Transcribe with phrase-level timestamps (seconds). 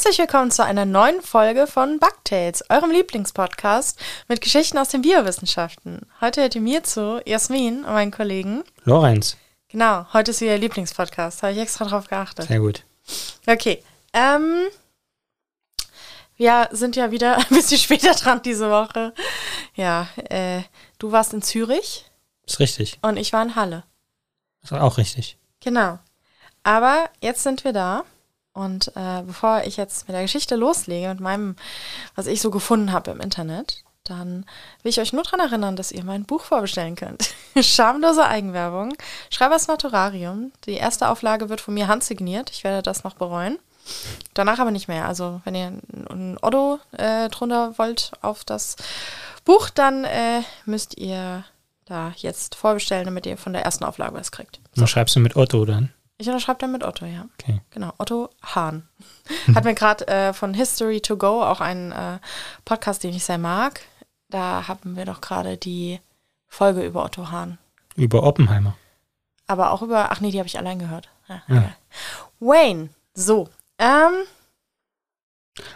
[0.00, 6.06] Herzlich willkommen zu einer neuen Folge von Bugtails, eurem Lieblingspodcast mit Geschichten aus den Biowissenschaften.
[6.22, 8.64] Heute hört ihr mir zu, Jasmin und meinen Kollegen.
[8.84, 9.36] Lorenz.
[9.68, 11.42] Genau, heute ist wieder Lieblingspodcast.
[11.42, 12.48] Habe ich extra drauf geachtet.
[12.48, 12.86] Sehr gut.
[13.46, 13.84] Okay.
[14.14, 14.68] Ähm,
[16.36, 19.12] wir sind ja wieder ein bisschen später dran diese Woche.
[19.74, 20.62] Ja, äh,
[20.98, 22.06] du warst in Zürich.
[22.46, 22.98] Ist richtig.
[23.02, 23.84] Und ich war in Halle.
[24.62, 25.36] Ist auch richtig.
[25.60, 25.98] Genau.
[26.62, 28.04] Aber jetzt sind wir da.
[28.52, 31.56] Und äh, bevor ich jetzt mit der Geschichte loslege, mit meinem,
[32.14, 34.44] was ich so gefunden habe im Internet, dann
[34.82, 37.32] will ich euch nur daran erinnern, dass ihr mein Buch vorbestellen könnt.
[37.60, 38.94] Schamlose Eigenwerbung,
[39.30, 40.52] Schreibers Naturarium.
[40.66, 42.50] Die erste Auflage wird von mir handsigniert.
[42.50, 43.58] Ich werde das noch bereuen.
[44.34, 45.06] Danach aber nicht mehr.
[45.06, 45.72] Also wenn ihr
[46.10, 48.76] ein Otto äh, drunter wollt auf das
[49.44, 51.44] Buch, dann äh, müsst ihr
[51.86, 54.60] da jetzt vorbestellen, damit ihr von der ersten Auflage was kriegt.
[54.74, 54.86] So.
[54.86, 55.92] schreibst du mit Otto dann?
[56.20, 57.24] Ich unterschreibe dann mit Otto, ja.
[57.40, 57.62] Okay.
[57.70, 58.86] Genau, Otto Hahn.
[59.54, 62.18] Hat mir gerade äh, von History to Go auch einen äh,
[62.66, 63.80] Podcast, den ich sehr mag.
[64.28, 65.98] Da haben wir doch gerade die
[66.46, 67.56] Folge über Otto Hahn.
[67.96, 68.76] Über Oppenheimer.
[69.46, 71.08] Aber auch über, ach nee, die habe ich allein gehört.
[71.26, 71.72] Ja, ja.
[72.38, 73.48] Wayne, so.
[73.78, 74.12] Ähm,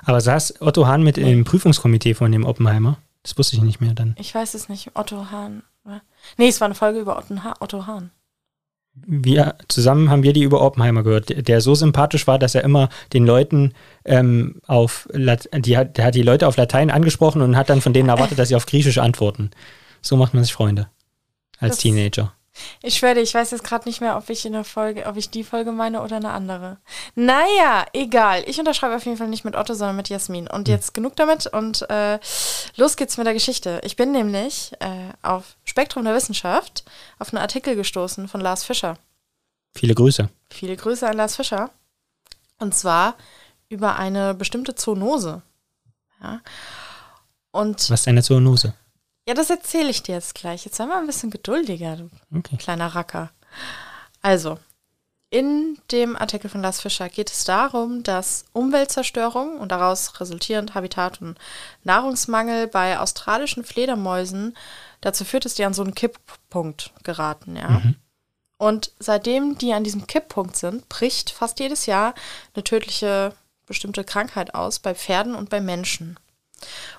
[0.04, 2.98] Aber saß Otto Hahn mit im Prüfungskomitee von dem Oppenheimer?
[3.22, 4.14] Das wusste ich nicht mehr dann.
[4.18, 4.90] Ich weiß es nicht.
[4.92, 5.62] Otto Hahn.
[6.36, 7.24] Nee, es war eine Folge über
[7.60, 8.10] Otto Hahn
[8.94, 12.88] wir zusammen haben wir die über Oppenheimer gehört, der so sympathisch war, dass er immer
[13.12, 13.72] den Leuten
[14.04, 17.80] ähm, auf Lat die hat, der hat die Leute auf Latein angesprochen und hat dann
[17.80, 19.50] von denen erwartet, dass sie auf Griechisch antworten.
[20.00, 20.88] So macht man sich Freunde
[21.58, 22.32] als das, Teenager.
[22.83, 25.30] Ich schwöre, ich weiß jetzt gerade nicht mehr, ob ich in der Folge, ob ich
[25.30, 26.78] die Folge meine oder eine andere.
[27.14, 28.45] Naja, egal.
[28.46, 30.48] Ich unterschreibe auf jeden Fall nicht mit Otto, sondern mit Jasmin.
[30.48, 30.74] Und hm.
[30.74, 32.18] jetzt genug damit und äh,
[32.77, 33.80] los geht's mit der Geschichte.
[33.84, 36.84] Ich bin nämlich äh, auf Spektrum der Wissenschaft
[37.18, 38.98] auf einen Artikel gestoßen von Lars Fischer.
[39.73, 40.28] Viele Grüße.
[40.51, 41.70] Viele Grüße an Lars Fischer.
[42.58, 43.17] Und zwar
[43.68, 45.42] über eine bestimmte Zoonose.
[46.23, 46.40] Ja.
[47.51, 48.74] Und Was ist eine Zoonose?
[49.27, 50.64] Ja, das erzähle ich dir jetzt gleich.
[50.64, 52.57] Jetzt sei mal ein bisschen geduldiger, du okay.
[52.57, 53.30] kleiner Racker.
[54.20, 54.58] Also,
[55.30, 61.20] in dem Artikel von Lars Fischer geht es darum, dass Umweltzerstörung und daraus resultierend Habitat-
[61.20, 61.39] und
[61.83, 64.57] Nahrungsmangel bei australischen Fledermäusen
[65.01, 67.68] dazu führt, dass die an so einen Kipppunkt geraten, ja.
[67.68, 67.96] Mhm.
[68.58, 72.14] Und seitdem die an diesem Kipppunkt sind, bricht fast jedes Jahr
[72.55, 73.34] eine tödliche
[73.67, 76.17] bestimmte Krankheit aus bei Pferden und bei Menschen.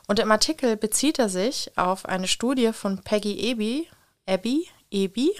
[0.07, 3.87] Und im Artikel bezieht er sich auf eine Studie von Peggy Eby,
[4.27, 5.35] Abby, Eby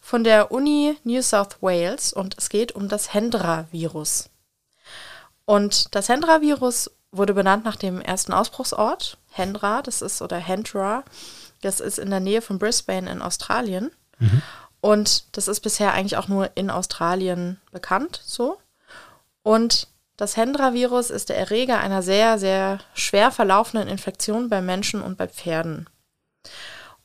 [0.00, 4.30] von der Uni New South Wales und es geht um das Hendra-Virus.
[5.44, 11.04] Und das Hendra-Virus wurde benannt nach dem ersten Ausbruchsort, Hendra, das ist, oder Hendra,
[11.60, 13.90] das ist in der Nähe von Brisbane in Australien.
[14.18, 14.42] Mhm.
[14.80, 18.58] Und das ist bisher eigentlich auch nur in Australien bekannt, so.
[19.42, 19.88] Und
[20.20, 25.26] das Hendra-Virus ist der Erreger einer sehr, sehr schwer verlaufenden Infektion bei Menschen und bei
[25.26, 25.88] Pferden.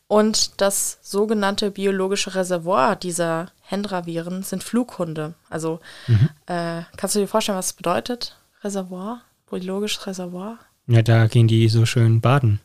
[0.07, 5.33] Und das sogenannte biologische Reservoir dieser Hendra-Viren sind Flughunde.
[5.49, 6.29] Also mhm.
[6.47, 8.35] äh, kannst du dir vorstellen, was das bedeutet?
[8.63, 9.21] Reservoir?
[9.49, 10.59] Biologisches Reservoir?
[10.87, 12.59] Ja, da gehen die so schön baden.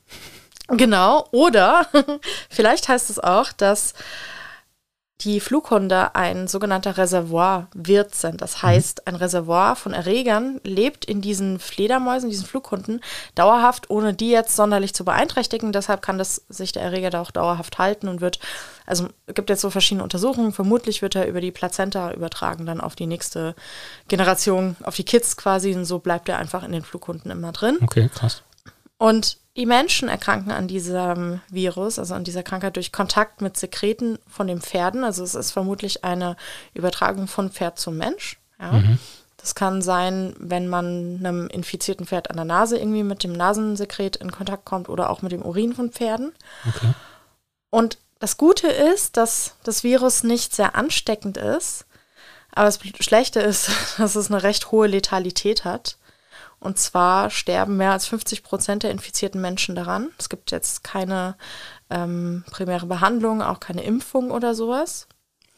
[0.66, 1.28] Genau.
[1.30, 1.86] Oder
[2.50, 3.94] vielleicht heißt es auch, dass
[5.20, 8.40] die Flughunde ein sogenannter Reservoirwirt sind.
[8.40, 8.62] Das mhm.
[8.66, 13.00] heißt, ein Reservoir von Erregern lebt in diesen Fledermäusen, diesen Flughunden,
[13.34, 15.72] dauerhaft, ohne die jetzt sonderlich zu beeinträchtigen.
[15.72, 18.40] Deshalb kann das sich der Erreger da auch dauerhaft halten und wird,
[18.86, 22.80] also es gibt jetzt so verschiedene Untersuchungen, vermutlich wird er über die Plazenta übertragen, dann
[22.80, 23.54] auf die nächste
[24.08, 25.74] Generation, auf die Kids quasi.
[25.74, 27.78] Und so bleibt er einfach in den Flughunden immer drin.
[27.82, 28.42] Okay, krass.
[28.96, 34.18] Und die Menschen erkranken an diesem Virus, also an dieser Krankheit durch Kontakt mit Sekreten
[34.26, 35.04] von den Pferden.
[35.04, 36.38] Also es ist vermutlich eine
[36.72, 38.40] Übertragung von Pferd zum Mensch.
[38.58, 38.72] Ja.
[38.72, 38.98] Mhm.
[39.36, 44.16] Das kann sein, wenn man einem infizierten Pferd an der Nase irgendwie mit dem Nasensekret
[44.16, 46.32] in Kontakt kommt oder auch mit dem Urin von Pferden.
[46.66, 46.94] Okay.
[47.68, 51.84] Und das Gute ist, dass das Virus nicht sehr ansteckend ist.
[52.52, 55.98] Aber das Schlechte ist, dass es eine recht hohe Letalität hat.
[56.60, 60.10] Und zwar sterben mehr als 50 Prozent der infizierten Menschen daran.
[60.18, 61.36] Es gibt jetzt keine
[61.88, 65.08] ähm, primäre Behandlung, auch keine Impfung oder sowas.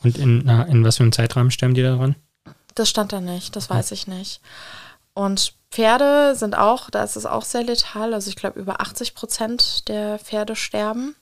[0.02, 2.14] Und in, na, in was für einem Zeitraum sterben die daran?
[2.74, 4.40] Das stand da nicht, das weiß ich nicht.
[5.14, 8.14] Und Pferde sind auch, da ist es auch sehr letal.
[8.14, 11.16] Also ich glaube, über 80 Prozent der Pferde sterben.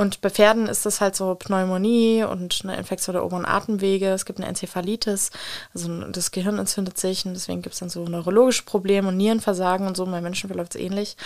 [0.00, 4.08] Und bei Pferden ist es halt so Pneumonie und eine Infektion der oberen Atemwege.
[4.08, 5.30] Es gibt eine Enzephalitis,
[5.74, 9.86] also das Gehirn entzündet sich und deswegen gibt es dann so neurologische Probleme und Nierenversagen
[9.86, 10.06] und so.
[10.06, 11.18] Bei Menschen verläuft es ähnlich.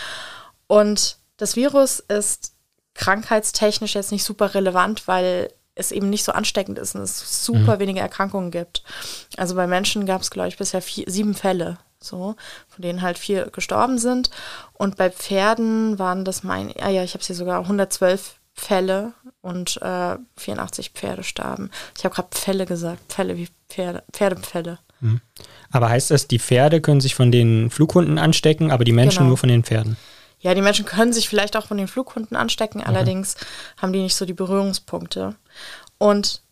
[0.66, 2.54] Und das Virus ist
[2.94, 7.76] krankheitstechnisch jetzt nicht super relevant, weil es eben nicht so ansteckend ist und es super
[7.76, 7.78] mhm.
[7.78, 8.82] wenige Erkrankungen gibt.
[9.36, 12.34] Also bei Menschen gab es, glaube ich, bisher vier, sieben Fälle so,
[12.66, 14.30] von denen halt vier gestorben sind.
[14.72, 19.12] Und bei Pferden waren das mein, ah ja, ich habe sie sogar 112 Fälle
[19.42, 21.70] und äh, 84 Pferde starben.
[21.98, 24.78] Ich habe gerade Fälle gesagt, Fälle wie Pferde, Pferdepfälle.
[25.00, 25.20] Mhm.
[25.70, 29.28] Aber heißt das, die Pferde können sich von den Flughunden anstecken, aber die Menschen genau.
[29.30, 29.96] nur von den Pferden?
[30.38, 32.86] Ja, die Menschen können sich vielleicht auch von den Flughunden anstecken, mhm.
[32.86, 33.36] allerdings
[33.76, 35.34] haben die nicht so die Berührungspunkte.
[35.98, 36.42] Und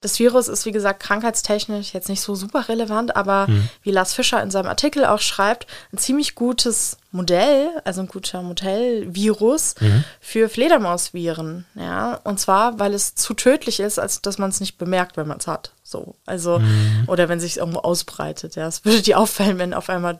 [0.00, 3.68] das Virus ist, wie gesagt, krankheitstechnisch jetzt nicht so super relevant, aber mhm.
[3.82, 8.40] wie Lars Fischer in seinem Artikel auch schreibt, ein ziemlich gutes Modell, also ein guter
[8.40, 10.04] Modellvirus mhm.
[10.18, 11.66] für Fledermausviren.
[11.74, 15.28] Ja, und zwar, weil es zu tödlich ist, als dass man es nicht bemerkt, wenn
[15.28, 15.72] man es hat.
[15.82, 17.04] So, also, mhm.
[17.06, 18.56] oder wenn sich irgendwo ausbreitet.
[18.56, 20.18] Ja, es würde dir auffallen, wenn auf einmal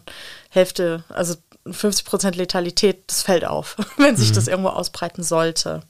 [0.50, 1.36] Hälfte, also
[1.70, 4.34] 50 Prozent Letalität, das fällt auf, wenn sich mhm.
[4.34, 5.82] das irgendwo ausbreiten sollte.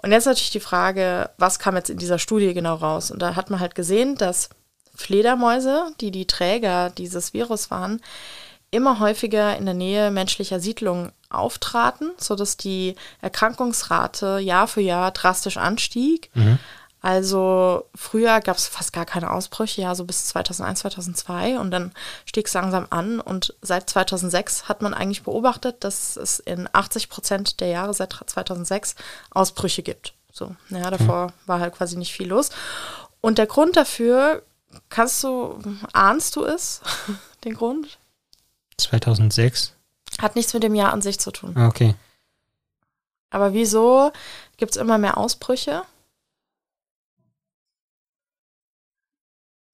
[0.00, 3.10] Und jetzt natürlich die Frage, was kam jetzt in dieser Studie genau raus?
[3.10, 4.48] Und da hat man halt gesehen, dass
[4.94, 8.00] Fledermäuse, die die Träger dieses Virus waren,
[8.70, 15.56] immer häufiger in der Nähe menschlicher Siedlungen auftraten, sodass die Erkrankungsrate Jahr für Jahr drastisch
[15.56, 16.30] anstieg.
[16.34, 16.58] Mhm.
[17.00, 21.92] Also früher gab es fast gar keine Ausbrüche, ja, so bis 2001, 2002 und dann
[22.26, 27.08] stieg es langsam an und seit 2006 hat man eigentlich beobachtet, dass es in 80
[27.08, 28.96] Prozent der Jahre seit 2006
[29.30, 30.14] Ausbrüche gibt.
[30.32, 31.32] So, ja, davor mhm.
[31.46, 32.50] war halt quasi nicht viel los.
[33.20, 34.42] Und der Grund dafür,
[34.88, 35.60] kannst du,
[35.92, 36.80] ahnst du es,
[37.44, 37.98] den Grund?
[38.76, 39.74] 2006?
[40.20, 41.54] Hat nichts mit dem Jahr an sich zu tun.
[41.56, 41.94] Ah, okay.
[43.30, 44.10] Aber wieso
[44.56, 45.82] gibt es immer mehr Ausbrüche?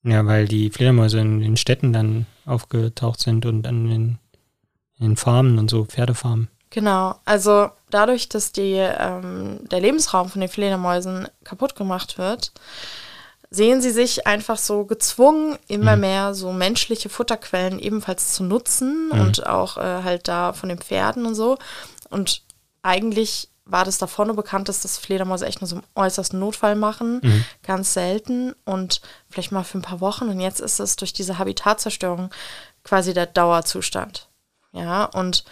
[0.05, 4.19] Ja, weil die Fledermäuse in den Städten dann aufgetaucht sind und dann in,
[4.99, 6.49] in Farmen und so, Pferdefarmen.
[6.71, 12.53] Genau, also dadurch, dass die, ähm, der Lebensraum von den Fledermäusen kaputt gemacht wird,
[13.49, 16.01] sehen sie sich einfach so gezwungen, immer mhm.
[16.01, 19.21] mehr so menschliche Futterquellen ebenfalls zu nutzen mhm.
[19.21, 21.57] und auch äh, halt da von den Pferden und so.
[22.11, 22.43] Und
[22.83, 26.77] eigentlich war das da vorne bekannt, dass das Fledermäuse echt nur so im äußersten Notfall
[26.77, 27.45] machen, mhm.
[27.63, 29.01] ganz selten und
[29.31, 30.29] vielleicht mal für ein paar Wochen.
[30.29, 32.31] Und jetzt ist es durch diese Habitatzerstörung
[32.83, 34.29] quasi der Dauerzustand.
[34.73, 35.45] Ja, und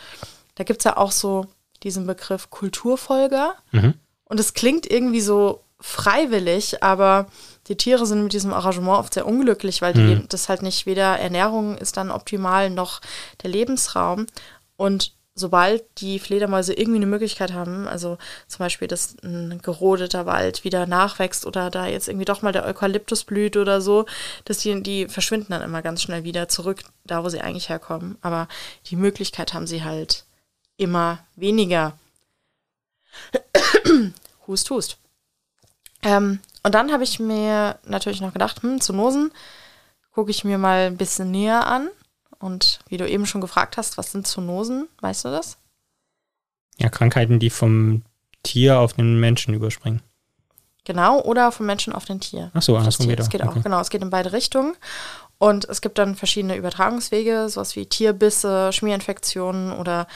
[0.56, 1.47] da gibt es ja auch so
[1.82, 3.55] diesen Begriff Kulturfolger.
[3.70, 3.94] Mhm.
[4.25, 7.26] Und es klingt irgendwie so freiwillig, aber
[7.67, 10.26] die Tiere sind mit diesem Arrangement oft sehr unglücklich, weil die, mhm.
[10.29, 13.00] das halt nicht weder Ernährung ist dann optimal noch
[13.43, 14.26] der Lebensraum.
[14.76, 18.19] Und sobald die Fledermäuse irgendwie eine Möglichkeit haben, also
[18.49, 22.67] zum Beispiel, dass ein gerodeter Wald wieder nachwächst oder da jetzt irgendwie doch mal der
[22.67, 24.05] Eukalyptus blüht oder so,
[24.44, 28.19] dass die, die verschwinden dann immer ganz schnell wieder zurück, da wo sie eigentlich herkommen.
[28.20, 28.46] Aber
[28.87, 30.25] die Möglichkeit haben sie halt
[30.76, 31.99] immer weniger.
[34.46, 34.99] hust, hust.
[36.02, 39.32] Ähm, und dann habe ich mir natürlich noch gedacht, hm, Zoonosen
[40.12, 41.88] gucke ich mir mal ein bisschen näher an.
[42.42, 44.88] Und wie du eben schon gefragt hast, was sind Zoonosen?
[45.00, 45.58] Weißt du das?
[46.76, 48.02] Ja, Krankheiten, die vom
[48.42, 50.02] Tier auf den Menschen überspringen.
[50.84, 52.50] Genau, oder vom Menschen auf den Tier.
[52.54, 53.25] Ach so, andersrum geht auch.
[53.25, 54.75] Es geht auch, genau, es geht in beide Richtungen.
[55.38, 60.08] Und es gibt dann verschiedene Übertragungswege, sowas wie Tierbisse, Schmierinfektionen oder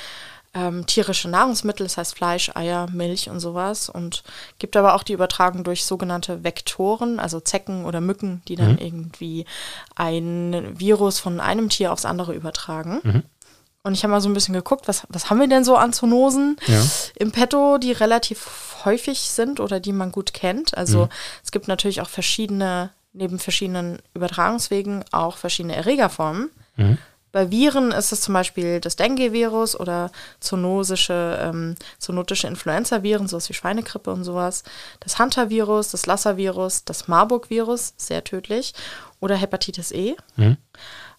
[0.57, 3.91] ähm, tierische Nahrungsmittel, das heißt Fleisch, Eier, Milch und sowas.
[3.91, 4.25] Und
[4.59, 8.79] gibt aber auch die Übertragung durch sogenannte Vektoren, also Zecken oder Mücken, die dann mhm.
[8.79, 9.45] irgendwie
[9.95, 13.01] ein Virus von einem Tier aufs andere übertragen.
[13.03, 13.23] Mhm.
[13.83, 15.93] Und ich habe mal so ein bisschen geguckt, was, was haben wir denn so an
[15.93, 16.83] Zoonosen ja.
[17.17, 20.77] im Petto, die relativ häufig sind oder die man gut kennt.
[20.77, 21.11] Also mhm.
[21.45, 26.51] es gibt natürlich auch verschiedene, neben verschiedenen Übertragungswegen auch verschiedene Erregerformen.
[26.77, 26.99] Mhm.
[27.37, 33.53] Bei Viren ist es zum Beispiel das Dengue-Virus oder zoonosische, ähm, zoonotische Influenza-Viren, sowas wie
[33.53, 34.65] Schweinegrippe und sowas.
[35.01, 38.73] Das Hunter-Virus, das Lassa-Virus, das Marburg-Virus, sehr tödlich,
[39.21, 40.17] oder Hepatitis E.
[40.37, 40.57] Mhm.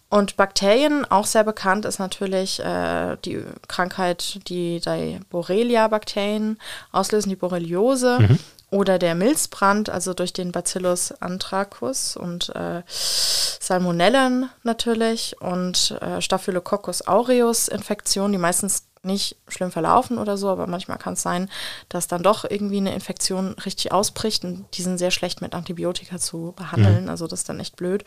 [0.08, 6.58] Und Bakterien, auch sehr bekannt, ist natürlich äh, die Krankheit, die die Borrelia-Bakterien
[6.90, 8.18] auslösen, die Borreliose.
[8.18, 8.38] Mhm
[8.70, 17.06] oder der Milzbrand, also durch den Bacillus anthracus und äh, Salmonellen natürlich und äh, Staphylococcus
[17.06, 21.50] aureus Infektion, die meistens nicht schlimm verlaufen oder so, aber manchmal kann es sein,
[21.88, 26.18] dass dann doch irgendwie eine Infektion richtig ausbricht und die sind sehr schlecht mit Antibiotika
[26.18, 27.10] zu behandeln, mhm.
[27.10, 28.04] also das ist dann echt blöd.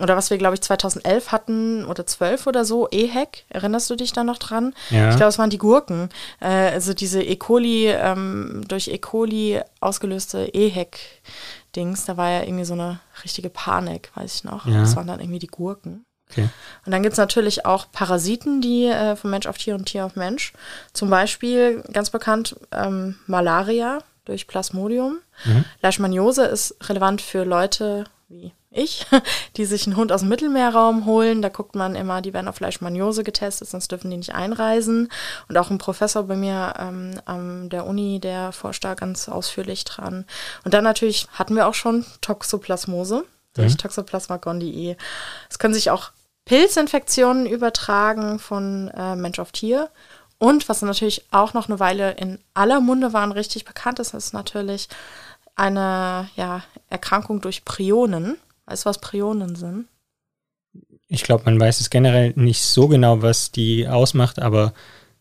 [0.00, 4.12] Oder was wir, glaube ich, 2011 hatten oder 12 oder so, EHEC, erinnerst du dich
[4.12, 4.74] da noch dran?
[4.90, 5.10] Ja.
[5.10, 6.08] Ich glaube, es waren die Gurken,
[6.40, 7.36] äh, also diese E.
[7.36, 8.98] coli, ähm, durch E.
[8.98, 10.98] coli ausgelöste EHEC.
[11.74, 14.66] Dings, da war ja irgendwie so eine richtige Panik, weiß ich noch.
[14.66, 14.80] Ja.
[14.80, 16.04] Das waren dann irgendwie die Gurken.
[16.30, 16.48] Okay.
[16.84, 20.04] Und dann gibt es natürlich auch Parasiten, die äh, von Mensch auf Tier und Tier
[20.04, 20.52] auf Mensch.
[20.92, 25.18] Zum Beispiel ganz bekannt ähm, Malaria durch Plasmodium.
[25.44, 25.64] Mhm.
[25.82, 29.06] Leishmaniose ist relevant für Leute wie ich,
[29.56, 31.42] die sich einen Hund aus dem Mittelmeerraum holen.
[31.42, 35.08] Da guckt man immer, die werden auf Leishmaniose getestet, sonst dürfen die nicht einreisen.
[35.48, 39.84] Und auch ein Professor bei mir ähm, an der Uni, der forscht da ganz ausführlich
[39.84, 40.24] dran.
[40.64, 43.78] Und dann natürlich hatten wir auch schon Toxoplasmose durch mhm.
[43.78, 44.96] Toxoplasma gondii.
[45.48, 46.10] Es können sich auch
[46.44, 49.90] Pilzinfektionen übertragen von äh, Mensch auf Tier.
[50.38, 54.14] Und was natürlich auch noch eine Weile in aller Munde war und richtig bekannt ist,
[54.14, 54.88] ist natürlich
[55.56, 58.36] eine ja, Erkrankung durch Prionen.
[58.66, 59.86] Weißt du, was Prionen sind?
[61.06, 64.74] Ich glaube, man weiß es generell nicht so genau, was die ausmacht, aber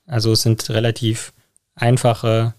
[0.07, 1.33] also es sind relativ
[1.75, 2.53] einfache,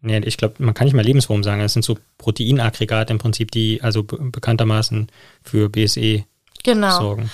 [0.00, 3.50] nee, ich glaube, man kann nicht mal Lebensform sagen, es sind so Proteinaggregate im Prinzip,
[3.50, 5.08] die also bekanntermaßen
[5.42, 6.24] für BSE
[6.64, 6.98] genau.
[6.98, 7.30] sorgen.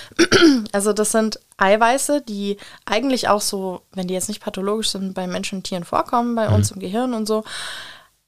[0.73, 5.26] Also das sind Eiweiße, die eigentlich auch so, wenn die jetzt nicht pathologisch sind, bei
[5.26, 6.54] Menschen und Tieren vorkommen, bei mhm.
[6.56, 7.44] uns im Gehirn und so.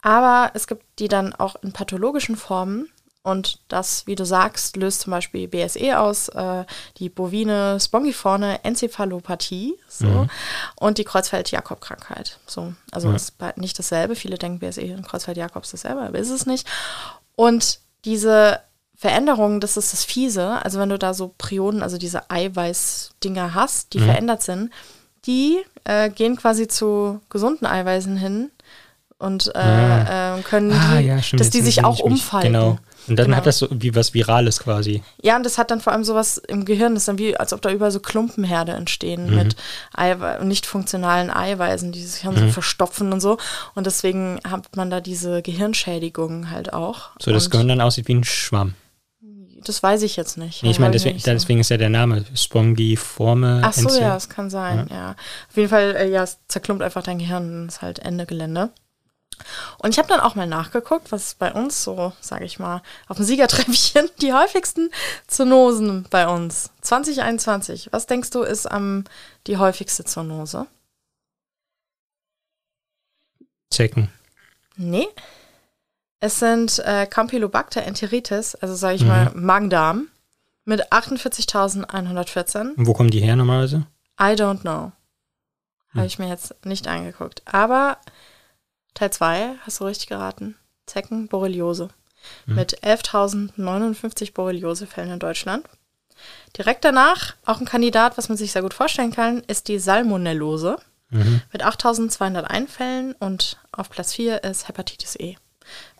[0.01, 2.89] Aber es gibt die dann auch in pathologischen Formen.
[3.27, 6.65] Und das, wie du sagst, löst zum Beispiel BSE aus, äh,
[6.99, 10.31] die bovine spongiforme Enzephalopathie so, mhm.
[10.77, 12.39] und die Kreuzfeld-Jakob-Krankheit.
[12.47, 13.17] So, also ja.
[13.17, 14.15] ist nicht dasselbe.
[14.15, 16.69] Viele denken, BSE und Kreuzfeld-Jakob ist dasselbe, aber ist es nicht.
[17.35, 18.61] Und diese
[18.95, 20.65] Veränderungen, das ist das Fiese.
[20.65, 24.05] Also wenn du da so Prionen, also diese Eiweißdinger hast, die mhm.
[24.05, 24.73] verändert sind,
[25.25, 28.53] die äh, gehen quasi zu gesunden Eiweißen hin
[29.19, 30.37] und äh, ja.
[30.39, 32.53] äh, können ah, die, ja, dass die sich auch umfalten.
[32.53, 32.79] Genau.
[33.09, 33.37] Und dann genau.
[33.37, 35.03] hat das so wie was Virales quasi.
[35.23, 37.53] Ja, und das hat dann vor allem sowas im Gehirn, das ist dann wie, als
[37.53, 39.37] ob da überall so Klumpenherde entstehen mhm.
[39.37, 39.57] mit
[39.95, 42.37] Eiwe nicht funktionalen Eiweißen, die sich mhm.
[42.37, 43.39] so verstopfen und so.
[43.75, 47.11] Und deswegen hat man da diese Gehirnschädigung halt auch.
[47.21, 48.75] So, das Gehirn dann aussieht wie ein Schwamm.
[49.65, 50.63] Das weiß ich jetzt nicht.
[50.63, 51.31] Nee, ich meine, deswegen, so.
[51.31, 53.63] deswegen, ist ja der Name Spongiforme.
[53.65, 54.97] Ach so, ja, es kann sein, ja.
[54.97, 55.11] ja.
[55.49, 58.71] Auf jeden Fall, äh, ja, es zerklumpt einfach dein Gehirn und ist halt Ende Gelände.
[59.79, 63.17] Und ich habe dann auch mal nachgeguckt, was bei uns so, sage ich mal, auf
[63.17, 64.91] dem Siegertreppchen die häufigsten
[65.27, 66.71] Zoonosen bei uns.
[66.83, 67.89] 2021.
[67.93, 69.05] Was denkst du, ist am
[69.47, 70.67] die häufigste Zoonose?
[73.71, 74.11] Zecken.
[74.77, 75.09] Nee.
[76.21, 79.09] Es sind äh, Campylobacter enteritis, also sage ich mhm.
[79.09, 80.09] mal Magen-Darm,
[80.65, 82.73] mit 48.114.
[82.77, 83.87] Wo kommen die her normalerweise?
[84.21, 84.93] I don't know.
[85.91, 86.05] Habe hm.
[86.07, 87.43] ich mir jetzt nicht angeguckt.
[87.47, 87.99] Aber
[88.97, 90.57] Teil 2, hast du richtig geraten.
[90.87, 91.91] Zecken, Borreliose.
[92.47, 92.55] Mhm.
[92.55, 95.69] Mit 11.059 Borreliose-Fällen in Deutschland.
[96.57, 100.79] Direkt danach, auch ein Kandidat, was man sich sehr gut vorstellen kann, ist die Salmonellose.
[101.11, 101.43] Mhm.
[101.53, 105.37] Mit 8.201 Fällen und auf Platz 4 ist Hepatitis E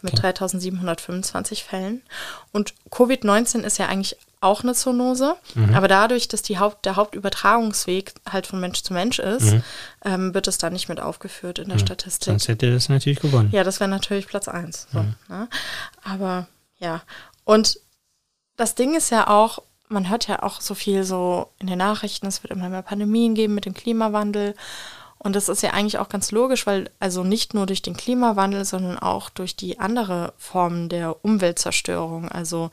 [0.03, 0.33] mit okay.
[0.33, 2.03] 3725 Fällen.
[2.53, 5.75] Und Covid-19 ist ja eigentlich auch eine Zoonose, mhm.
[5.75, 9.63] aber dadurch, dass die Haupt, der Hauptübertragungsweg halt von Mensch zu Mensch ist, mhm.
[10.05, 11.87] ähm, wird es dann nicht mit aufgeführt in der mhm.
[11.87, 12.27] Statistik.
[12.27, 13.49] Sonst hätte das natürlich gewonnen.
[13.51, 14.89] Ja, das wäre natürlich Platz 1.
[14.93, 15.15] So, mhm.
[15.29, 15.49] ne?
[16.05, 16.47] Aber
[16.79, 17.03] ja,
[17.45, 17.81] und
[18.57, 22.27] das Ding ist ja auch, man hört ja auch so viel so in den Nachrichten,
[22.27, 24.55] es wird immer mehr Pandemien geben mit dem Klimawandel.
[25.27, 28.65] Und das ist ja eigentlich auch ganz logisch, weil also nicht nur durch den Klimawandel,
[28.65, 32.71] sondern auch durch die andere Formen der Umweltzerstörung, also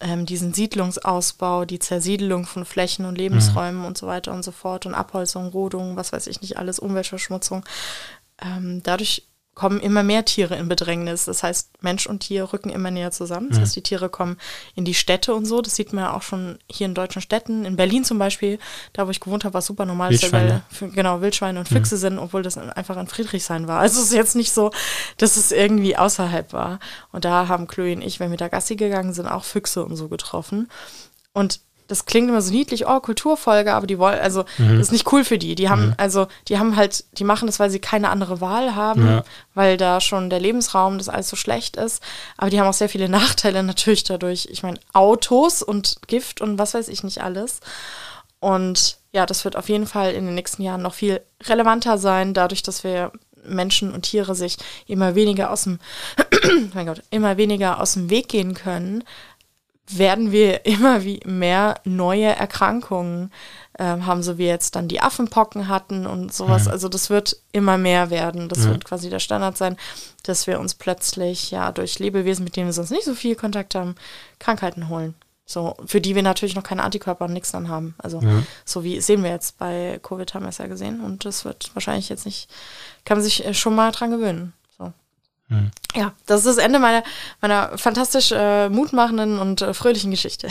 [0.00, 3.86] ähm, diesen Siedlungsausbau, die Zersiedelung von Flächen und Lebensräumen mhm.
[3.86, 7.64] und so weiter und so fort und Abholzung, Rodung, was weiß ich nicht alles, Umweltverschmutzung.
[8.38, 9.22] Ähm, dadurch
[9.54, 11.24] kommen immer mehr Tiere in Bedrängnis.
[11.26, 13.48] Das heißt, Mensch und Tier rücken immer näher zusammen.
[13.48, 13.62] Das mhm.
[13.62, 14.36] heißt, die Tiere kommen
[14.74, 15.62] in die Städte und so.
[15.62, 17.64] Das sieht man ja auch schon hier in deutschen Städten.
[17.64, 18.58] In Berlin zum Beispiel,
[18.92, 21.96] da wo ich gewohnt habe, war es super normal, dass da genau Wildschweine und Füchse
[21.96, 22.00] mhm.
[22.00, 23.80] sind, obwohl das einfach in Friedrichshain war.
[23.80, 24.70] Also es ist jetzt nicht so,
[25.18, 26.80] dass es irgendwie außerhalb war.
[27.12, 29.96] Und da haben Chloe und ich, wenn wir da Gassi gegangen sind, auch Füchse und
[29.96, 30.68] so getroffen.
[31.32, 34.78] Und das klingt immer so niedlich, oh, Kulturfolge, aber die wollen, also, mhm.
[34.78, 35.54] das ist nicht cool für die.
[35.54, 35.94] Die haben, mhm.
[35.98, 39.24] also, die haben halt, die machen das, weil sie keine andere Wahl haben, ja.
[39.54, 42.02] weil da schon der Lebensraum, das alles so schlecht ist.
[42.36, 44.48] Aber die haben auch sehr viele Nachteile natürlich dadurch.
[44.50, 47.60] Ich meine, Autos und Gift und was weiß ich nicht alles.
[48.40, 52.34] Und ja, das wird auf jeden Fall in den nächsten Jahren noch viel relevanter sein,
[52.34, 53.12] dadurch, dass wir
[53.46, 55.78] Menschen und Tiere sich immer weniger aus dem,
[56.74, 59.04] mein Gott, immer weniger aus dem Weg gehen können,
[59.88, 63.30] werden wir immer wie mehr neue Erkrankungen
[63.78, 66.66] ähm, haben, so wie jetzt dann die Affenpocken hatten und sowas.
[66.66, 66.70] Mhm.
[66.70, 68.48] Also das wird immer mehr werden.
[68.48, 68.70] Das mhm.
[68.70, 69.76] wird quasi der Standard sein,
[70.22, 73.74] dass wir uns plötzlich ja durch Lebewesen, mit denen wir sonst nicht so viel Kontakt
[73.74, 73.96] haben,
[74.38, 75.14] Krankheiten holen.
[75.46, 77.94] So, für die wir natürlich noch keine Antikörper und nichts dann haben.
[77.98, 78.42] Also, ja.
[78.64, 81.00] so wie sehen wir jetzt bei Covid haben wir es ja gesehen.
[81.02, 82.48] Und das wird wahrscheinlich jetzt nicht,
[83.04, 84.54] kann man sich äh, schon mal dran gewöhnen.
[85.48, 85.70] Mhm.
[85.94, 87.02] Ja, das ist das Ende meiner,
[87.40, 90.48] meiner fantastisch äh, mutmachenden und äh, fröhlichen Geschichte.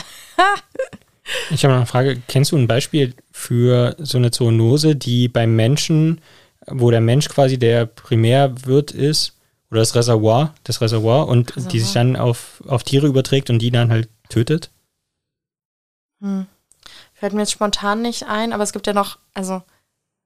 [1.49, 2.21] ich habe noch eine Frage.
[2.27, 6.21] Kennst du ein Beispiel für so eine Zoonose, die beim Menschen,
[6.67, 9.37] wo der Mensch quasi der Primärwirt ist,
[9.71, 11.71] oder das Reservoir, das Reservoir, und Reservoir.
[11.71, 14.69] die sich dann auf, auf Tiere überträgt und die dann halt tötet?
[16.21, 16.45] Hm.
[17.15, 19.63] Fällt mir jetzt spontan nicht ein, aber es gibt ja noch, also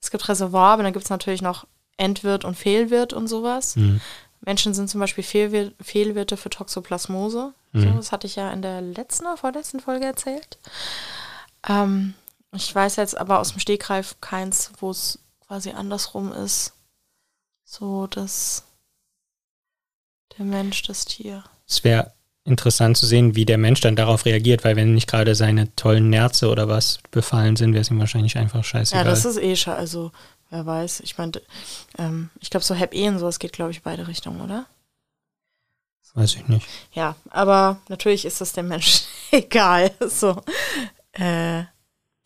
[0.02, 3.76] es gibt Reservoir, aber dann gibt es natürlich noch Endwirt und Fehlwirt und sowas.
[3.76, 4.02] Mhm.
[4.42, 7.54] Menschen sind zum Beispiel Fehlwir Fehlwirte für Toxoplasmose.
[7.74, 7.82] Mhm.
[7.82, 10.58] So, das hatte ich ja in der letzten oder vorletzten Folge erzählt.
[11.68, 12.14] Ähm,
[12.54, 16.74] ich weiß jetzt aber aus dem Stegreif keins, wo es quasi andersrum ist.
[17.66, 18.64] So, dass
[20.38, 21.44] der Mensch das Tier.
[21.68, 22.14] Es wäre
[22.46, 26.10] interessant zu sehen, wie der Mensch dann darauf reagiert, weil wenn nicht gerade seine tollen
[26.10, 29.04] Nerze oder was befallen sind, wäre es ihm wahrscheinlich einfach scheißegal.
[29.04, 30.12] Ja, das ist eh schon, also
[30.50, 31.02] wer weiß.
[31.02, 31.42] Ich meine,
[31.98, 34.66] ähm, ich glaube, so Hep E und sowas geht, glaube ich, beide Richtungen, oder?
[36.14, 36.68] Weiß ich nicht.
[36.94, 39.92] Ja, aber natürlich ist das dem Menschen egal.
[40.00, 40.42] So,
[41.12, 41.64] äh,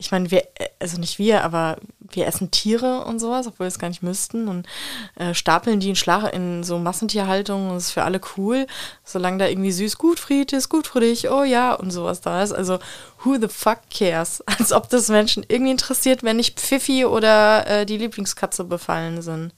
[0.02, 0.48] ich meine, wir,
[0.80, 4.48] also nicht wir, aber wir essen Tiere und sowas, obwohl wir es gar nicht müssten
[4.48, 4.68] und
[5.14, 8.66] äh, stapeln die in Schlag in so Massentierhaltung und das ist für alle cool,
[9.04, 12.52] solange da irgendwie süß Gutfried ist, gut für dich, oh ja und sowas da ist.
[12.52, 12.80] Also
[13.24, 14.42] who the fuck cares?
[14.48, 19.54] Als ob das Menschen irgendwie interessiert, wenn nicht Pfiffi oder äh, die Lieblingskatze befallen sind.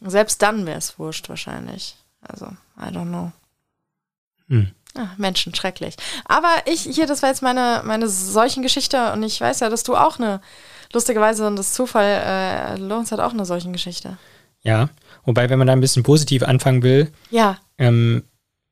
[0.00, 1.96] Selbst dann wäre es wurscht wahrscheinlich.
[2.20, 2.46] Also,
[2.78, 3.32] I don't know.
[4.48, 4.70] Hm.
[4.96, 5.96] Ach, Menschen, schrecklich.
[6.24, 9.96] Aber ich, hier, das war jetzt meine, meine Seuchengeschichte und ich weiß ja, dass du
[9.96, 10.40] auch eine,
[10.92, 14.16] lustigerweise und das Zufall, äh, Lorenz hat auch eine Seuchengeschichte.
[14.62, 14.88] Ja,
[15.24, 17.58] wobei, wenn man da ein bisschen positiv anfangen will, ja.
[17.76, 18.24] Ähm,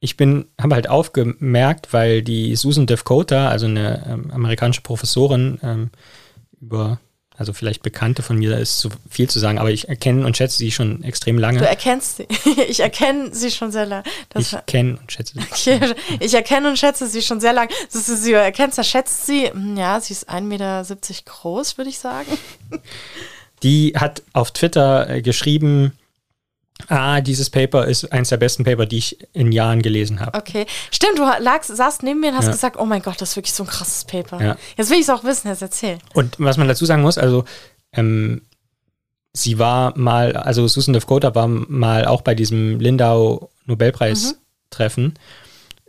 [0.03, 5.91] ich bin, habe halt aufgemerkt, weil die Susan Devkota, also eine ähm, amerikanische Professorin, ähm,
[6.61, 6.99] über
[7.37, 10.37] also vielleicht Bekannte von mir, da ist zu viel zu sagen, aber ich erkenne und
[10.37, 11.59] schätze sie schon extrem lange.
[11.59, 12.29] Du erkennst sie.
[12.69, 14.05] Ich erkenne sie schon sehr lange.
[14.37, 15.81] ich kenne und schätze sie.
[16.21, 17.71] ich erkenne und schätze sie schon sehr lange.
[17.93, 20.85] Du sie erkennst, da schätzt sie, hm, ja, sie ist 1,70 Meter
[21.25, 22.31] groß, würde ich sagen.
[23.63, 25.93] Die hat auf Twitter äh, geschrieben,
[26.89, 30.37] Ah, dieses Paper ist eines der besten Paper, die ich in Jahren gelesen habe.
[30.37, 30.67] Okay.
[30.91, 32.53] Stimmt, du lagst, saßt neben mir und hast ja.
[32.53, 34.43] gesagt, oh mein Gott, das ist wirklich so ein krasses Paper.
[34.43, 34.57] Ja.
[34.77, 35.99] Jetzt will ich es auch wissen, jetzt erzähl.
[36.15, 37.45] Und was man dazu sagen muss, also
[37.93, 38.43] ähm,
[39.33, 45.05] sie war mal, also Susan Devkota war mal auch bei diesem Lindau Nobelpreis-Treffen.
[45.05, 45.15] Mhm.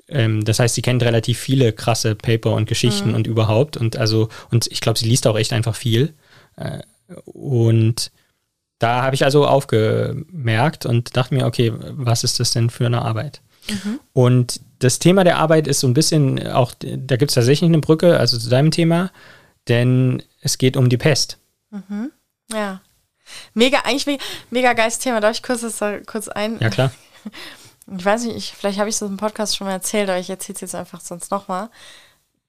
[0.10, 3.16] Ähm, das heißt, sie kennt relativ viele krasse Paper und Geschichten mhm.
[3.16, 3.78] und überhaupt.
[3.78, 6.14] Und also, und ich glaube, sie liest auch echt einfach viel.
[6.56, 6.80] Äh,
[7.26, 8.12] und
[8.80, 13.02] da habe ich also aufgemerkt und dachte mir, okay, was ist das denn für eine
[13.02, 13.42] Arbeit?
[13.70, 14.00] Mhm.
[14.12, 17.80] Und das Thema der Arbeit ist so ein bisschen auch, da gibt es tatsächlich eine
[17.80, 19.12] Brücke, also zu deinem Thema,
[19.68, 21.38] denn es geht um die Pest.
[21.72, 22.12] Mhm.
[22.52, 22.82] Ja.
[23.54, 25.22] Mega, eigentlich mega, mega geiles Thema.
[25.22, 26.60] Darf ich kurz das da kurz ein?
[26.60, 26.92] Ja, klar.
[27.98, 30.30] Ich weiß nicht, ich, vielleicht habe ich es im Podcast schon mal erzählt, aber ich
[30.30, 31.70] erzähle es jetzt einfach sonst nochmal.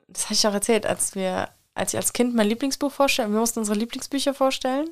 [0.07, 3.41] Das habe ich auch erzählt, als wir, als ich als Kind mein Lieblingsbuch vorstellen, wir
[3.41, 4.91] mussten unsere Lieblingsbücher vorstellen.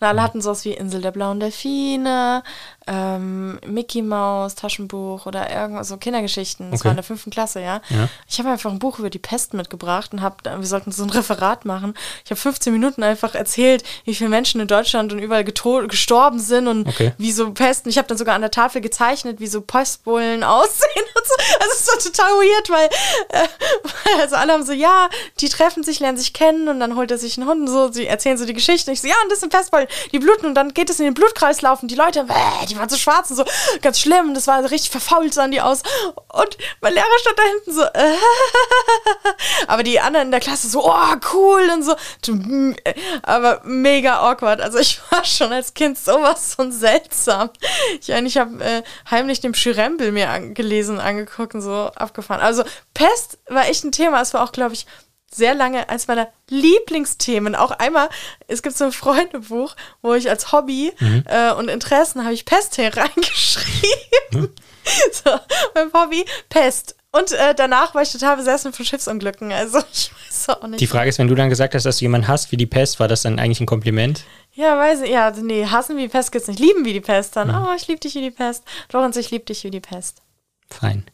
[0.00, 2.42] Und alle hatten sowas wie Insel der blauen Delfine,
[2.88, 6.70] ähm, Mickey Maus, Taschenbuch oder irgendwas, so Kindergeschichten.
[6.70, 6.86] Das okay.
[6.86, 7.80] war in der fünften Klasse, ja.
[7.90, 8.08] ja.
[8.28, 11.10] Ich habe einfach ein Buch über die Pest mitgebracht und hab, wir sollten so ein
[11.10, 11.94] Referat machen.
[12.24, 16.68] Ich habe 15 Minuten einfach erzählt, wie viele Menschen in Deutschland und überall gestorben sind
[16.68, 17.12] und okay.
[17.18, 17.88] wie so Pesten.
[17.90, 21.34] Ich habe dann sogar an der Tafel gezeichnet, wie so Pestbullen aussehen und so.
[21.60, 22.88] Also es war total weird, weil
[23.28, 23.48] äh,
[24.20, 25.08] also alle haben so, ja,
[25.40, 27.92] die treffen sich, lernen sich kennen und dann holt er sich einen Hund und so,
[27.92, 28.92] sie erzählen so die Geschichte.
[28.92, 31.14] Ich so, ja, und das sind Pestbullen die bluten und dann geht es in den
[31.14, 33.44] Blutkreislauf und die Leute, äh, die waren so schwarz und so,
[33.82, 34.34] ganz schlimm.
[34.34, 35.82] Das war richtig verfault, sahen die aus.
[36.32, 38.16] Und mein Lehrer stand da hinten so, äh,
[39.66, 41.96] aber die anderen in der Klasse so, oh, cool und so.
[43.22, 44.60] Aber mega awkward.
[44.60, 47.50] Also ich war schon als Kind sowas von seltsam.
[48.00, 52.40] Ich, ich habe äh, heimlich den Schirembel mir angelesen, angeguckt und so abgefahren.
[52.42, 52.64] Also
[52.94, 54.20] Pest war echt ein Thema.
[54.20, 54.86] Es war auch, glaube ich,
[55.30, 57.54] sehr lange als meiner Lieblingsthemen.
[57.54, 58.08] Auch einmal,
[58.46, 61.24] es gibt so ein Freundebuch, wo ich als Hobby mhm.
[61.26, 63.88] äh, und Interessen habe ich Pest reingeschrieben.
[64.32, 64.50] Mhm.
[65.12, 65.38] So,
[65.74, 66.96] mein Hobby, Pest.
[67.10, 69.52] Und äh, danach war ich total besessen von Schiffsunglücken.
[69.52, 70.80] Also ich weiß auch nicht.
[70.80, 73.00] Die Frage ist, wenn du dann gesagt hast, dass du jemanden hasst wie die Pest,
[73.00, 74.24] war das dann eigentlich ein Kompliment?
[74.52, 75.10] Ja, weiß ich.
[75.10, 76.60] Ja, nee, hassen wie die Pest gibt's nicht.
[76.60, 77.48] Lieben wie die Pest dann.
[77.48, 77.66] Mhm.
[77.68, 78.64] Oh, ich liebe dich wie die Pest.
[78.92, 80.22] Lorenz, ich liebe dich wie die Pest.
[80.68, 81.04] Fein.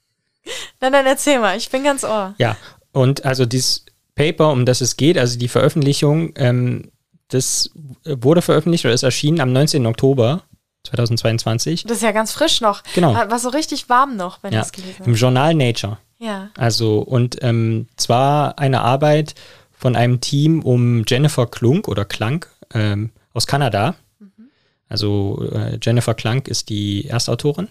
[0.80, 2.34] dann, dann erzähl mal, ich bin ganz ohr.
[2.38, 2.56] Ja,
[2.92, 6.90] und also dieses Paper, um das es geht, also die Veröffentlichung, ähm,
[7.28, 7.70] das
[8.04, 9.86] wurde veröffentlicht oder ist erschienen am 19.
[9.86, 10.42] Oktober
[10.84, 11.84] 2022.
[11.84, 12.82] Das ist ja ganz frisch noch.
[12.94, 13.14] Genau.
[13.14, 15.06] War so richtig warm noch, wenn ja, du es gelesen hast.
[15.06, 15.98] Im Journal Nature.
[16.18, 16.50] Ja.
[16.56, 19.34] Also, und ähm, zwar eine Arbeit
[19.72, 23.96] von einem Team um Jennifer Klunk oder Klank ähm, aus Kanada.
[24.18, 24.50] Mhm.
[24.88, 27.68] Also äh, Jennifer Klank ist die Erstautorin.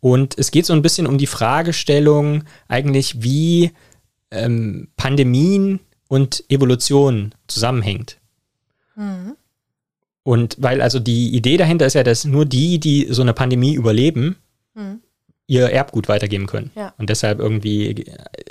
[0.00, 3.72] Und es geht so ein bisschen um die Fragestellung eigentlich, wie
[4.32, 8.18] ähm, Pandemien und Evolution zusammenhängt.
[8.96, 9.36] Mhm.
[10.24, 13.74] Und weil also die Idee dahinter ist ja, dass nur die, die so eine Pandemie
[13.74, 14.36] überleben,
[14.74, 15.00] mhm.
[15.46, 16.70] ihr Erbgut weitergeben können.
[16.74, 16.94] Ja.
[16.98, 18.04] Und deshalb irgendwie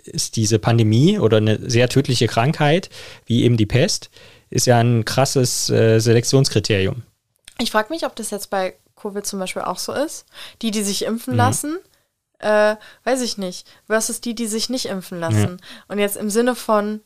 [0.04, 2.90] ist diese Pandemie oder eine sehr tödliche Krankheit,
[3.26, 4.10] wie eben die Pest,
[4.50, 7.04] ist ja ein krasses äh, Selektionskriterium.
[7.60, 10.26] Ich frage mich, ob das jetzt bei Covid zum Beispiel auch so ist.
[10.62, 11.38] Die, die sich impfen mhm.
[11.38, 11.78] lassen,
[12.42, 15.58] äh, weiß ich nicht, versus die, die sich nicht impfen lassen.
[15.60, 15.84] Ja.
[15.88, 17.02] Und jetzt im Sinne von,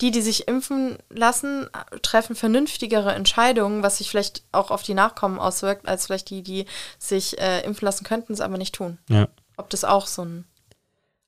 [0.00, 1.68] die, die sich impfen lassen,
[2.02, 6.66] treffen vernünftigere Entscheidungen, was sich vielleicht auch auf die Nachkommen auswirkt, als vielleicht die, die
[6.98, 8.98] sich äh, impfen lassen könnten, es aber nicht tun.
[9.08, 9.28] Ja.
[9.56, 10.44] Ob das auch so ein.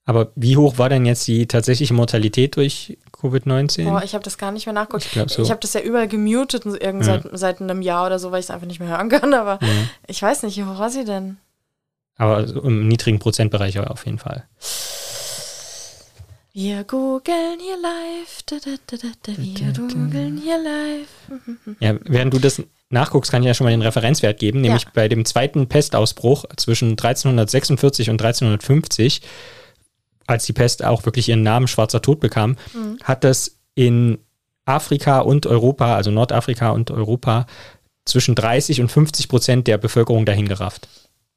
[0.05, 3.85] Aber wie hoch war denn jetzt die tatsächliche Mortalität durch Covid-19?
[3.85, 5.05] Boah, ich habe das gar nicht mehr nachgeguckt.
[5.14, 5.42] Ich, so.
[5.42, 7.03] ich habe das ja überall gemutet ja.
[7.03, 9.33] seit, seit einem Jahr oder so, weil ich es einfach nicht mehr hören kann.
[9.35, 9.68] Aber ja.
[10.09, 11.37] ich weiß nicht, wie hoch war sie denn?
[12.16, 14.46] Aber im niedrigen Prozentbereich auf jeden Fall.
[16.55, 18.42] Wir googeln hier live.
[18.44, 21.79] Da, da, da, da, wir googeln hier live.
[21.81, 24.90] Ja, während du das nachguckst, kann ich ja schon mal den Referenzwert geben, nämlich ja.
[24.92, 29.22] bei dem zweiten Pestausbruch zwischen 1346 und 1350,
[30.27, 32.98] als die Pest auch wirklich ihren Namen Schwarzer Tod bekam, mhm.
[33.03, 34.18] hat das in
[34.66, 37.46] Afrika und Europa, also Nordafrika und Europa,
[38.05, 40.87] zwischen 30 und 50 Prozent der Bevölkerung dahin gerafft.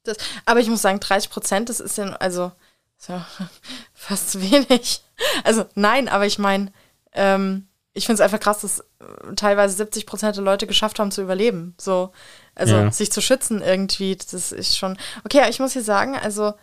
[0.06, 2.52] Das, aber ich muss sagen, 30 Prozent, das ist ja, also
[2.98, 3.20] so,
[3.94, 5.02] fast zu wenig.
[5.44, 6.72] Also nein, aber ich meine,
[7.12, 11.10] ähm, ich finde es einfach krass, dass äh, teilweise 70 Prozent der Leute geschafft haben
[11.10, 11.74] zu überleben.
[11.80, 12.12] So,
[12.54, 12.92] also ja.
[12.92, 14.98] sich zu schützen irgendwie, das ist schon.
[15.24, 16.54] Okay, aber ich muss hier sagen, also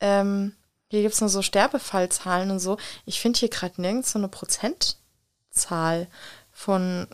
[0.00, 0.54] ähm,
[0.88, 2.76] hier gibt es nur so Sterbefallzahlen und so.
[3.06, 6.08] Ich finde hier gerade nirgends so eine Prozentzahl
[6.50, 7.08] von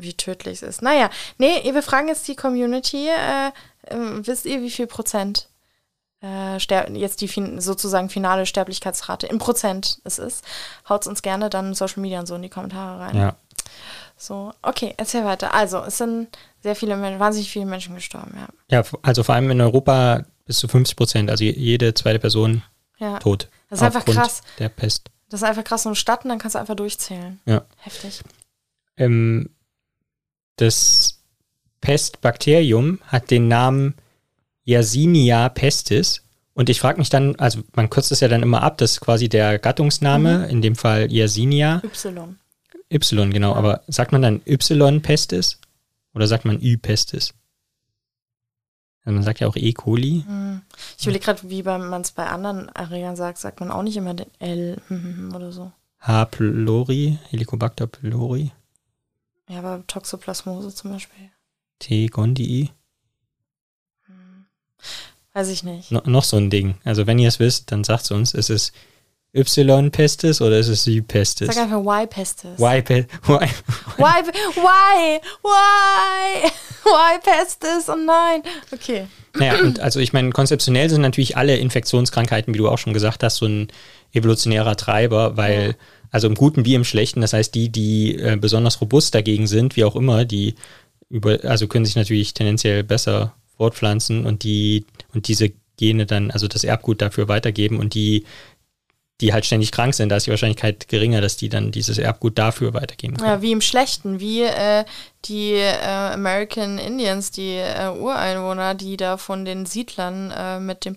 [0.00, 0.82] wie tödlich es ist.
[0.82, 3.08] Naja, nee, wir fragen jetzt die Community.
[3.08, 3.48] Äh,
[3.86, 5.48] äh, wisst ihr, wie viel Prozent
[6.22, 6.58] äh,
[6.92, 10.44] jetzt die fin sozusagen finale Sterblichkeitsrate im Prozent es ist,
[10.88, 13.16] haut uns gerne dann Social Media und so in die Kommentare rein.
[13.16, 13.36] Ja.
[14.16, 15.54] So, okay, erzähl weiter.
[15.54, 16.28] Also, es sind
[16.62, 18.82] sehr viele, wahnsinnig viele Menschen gestorben, ja.
[18.82, 22.62] Ja, also vor allem in Europa bis zu 50 Prozent, also jede zweite Person
[22.98, 23.18] ja.
[23.18, 23.48] tot.
[23.70, 24.42] Das ist einfach krass.
[24.58, 25.10] Der Pest.
[25.30, 25.84] Das ist einfach krass.
[25.84, 27.40] So eine Stadt und dann kannst du einfach durchzählen.
[27.46, 27.62] Ja.
[27.78, 28.20] Heftig.
[28.96, 29.48] Ähm,
[30.60, 31.20] das
[31.80, 33.94] Pestbakterium hat den Namen
[34.64, 36.22] Yersinia pestis.
[36.54, 39.00] Und ich frage mich dann, also man kürzt es ja dann immer ab, das ist
[39.00, 40.44] quasi der Gattungsname, mhm.
[40.44, 41.80] in dem Fall Yersinia.
[41.84, 42.36] Y.
[42.92, 43.52] Y, genau.
[43.52, 43.56] Ja.
[43.56, 45.58] Aber sagt man dann Y pestis
[46.14, 47.32] oder sagt man Y pestis?
[49.04, 49.72] Also man sagt ja auch E.
[49.72, 50.24] coli.
[50.28, 50.60] Mhm.
[50.98, 54.14] Ich überlege gerade, wie man es bei anderen Erregern sagt, sagt man auch nicht immer
[54.14, 54.76] den L
[55.34, 55.72] oder so.
[56.00, 56.26] H.
[56.26, 58.52] pylori, Helicobacter pylori.
[59.50, 61.30] Ja, aber Toxoplasmose zum Beispiel.
[61.80, 62.06] T.
[62.06, 62.70] gondii.
[65.32, 65.90] Weiß ich nicht.
[65.90, 66.76] No, noch so ein Ding.
[66.84, 68.72] Also wenn ihr es wisst, dann sagt es uns, ist es
[69.32, 71.48] Y-Pestis oder ist es Y-Pestis?
[71.48, 72.58] Sag einfach Y-Pestis.
[72.58, 73.12] Y-Pestis.
[73.28, 73.42] Y,
[73.98, 76.50] y, y, y,
[76.86, 78.42] Y-Pestis, oh nein.
[78.72, 79.06] Okay.
[79.34, 83.22] Naja, und also ich meine, konzeptionell sind natürlich alle Infektionskrankheiten, wie du auch schon gesagt
[83.22, 83.68] hast, so ein
[84.12, 85.74] evolutionärer Treiber, weil, ja.
[86.10, 89.76] Also im Guten wie im Schlechten, das heißt, die, die äh, besonders robust dagegen sind,
[89.76, 90.54] wie auch immer, die
[91.08, 96.46] über, also können sich natürlich tendenziell besser fortpflanzen und die und diese Gene dann, also
[96.46, 98.24] das Erbgut dafür weitergeben und die,
[99.20, 102.38] die halt ständig krank sind, da ist die Wahrscheinlichkeit geringer, dass die dann dieses Erbgut
[102.38, 103.28] dafür weitergeben können.
[103.28, 104.84] Ja, wie im Schlechten, wie äh,
[105.26, 110.94] die äh, American Indians, die äh, Ureinwohner, die da von den Siedlern äh, mit den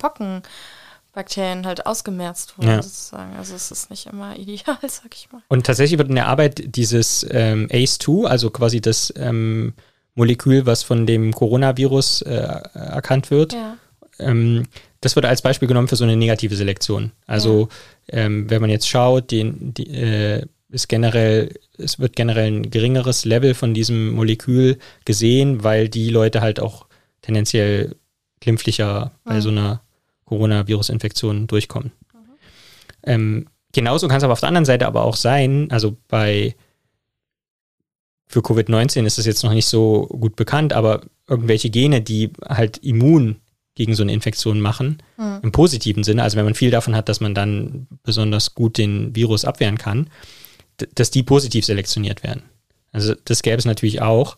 [1.13, 2.81] Pockenbakterien halt ausgemerzt wurden, ja.
[2.81, 3.35] sozusagen.
[3.35, 5.41] Also es ist nicht immer ideal, sag ich mal.
[5.47, 9.73] Und tatsächlich wird in der Arbeit dieses ähm, ACE2, also quasi das ähm,
[10.15, 13.53] Molekül, was von dem Coronavirus äh, erkannt wird.
[13.53, 13.77] Ja.
[14.19, 14.67] Ähm,
[15.01, 17.11] das wird als Beispiel genommen für so eine negative Selektion.
[17.27, 17.69] Also
[18.11, 18.19] ja.
[18.19, 23.25] ähm, wenn man jetzt schaut, den, die, äh, ist generell, es wird generell ein geringeres
[23.25, 26.87] Level von diesem Molekül gesehen, weil die Leute halt auch
[27.21, 27.95] tendenziell
[28.39, 29.29] glimpflicher mhm.
[29.29, 29.82] bei so einer
[30.33, 31.91] Coronavirus-Infektion durchkommen.
[32.13, 32.19] Mhm.
[33.03, 36.55] Ähm, genauso kann es aber auf der anderen Seite aber auch sein, also bei
[38.27, 42.79] für Covid-19 ist es jetzt noch nicht so gut bekannt, aber irgendwelche Gene, die halt
[42.79, 43.37] immun
[43.75, 45.39] gegen so eine Infektion machen, mhm.
[45.43, 49.15] im positiven Sinne, also wenn man viel davon hat, dass man dann besonders gut den
[49.15, 50.09] Virus abwehren kann,
[50.95, 52.43] dass die positiv selektioniert werden.
[52.91, 54.37] Also das gäbe es natürlich auch.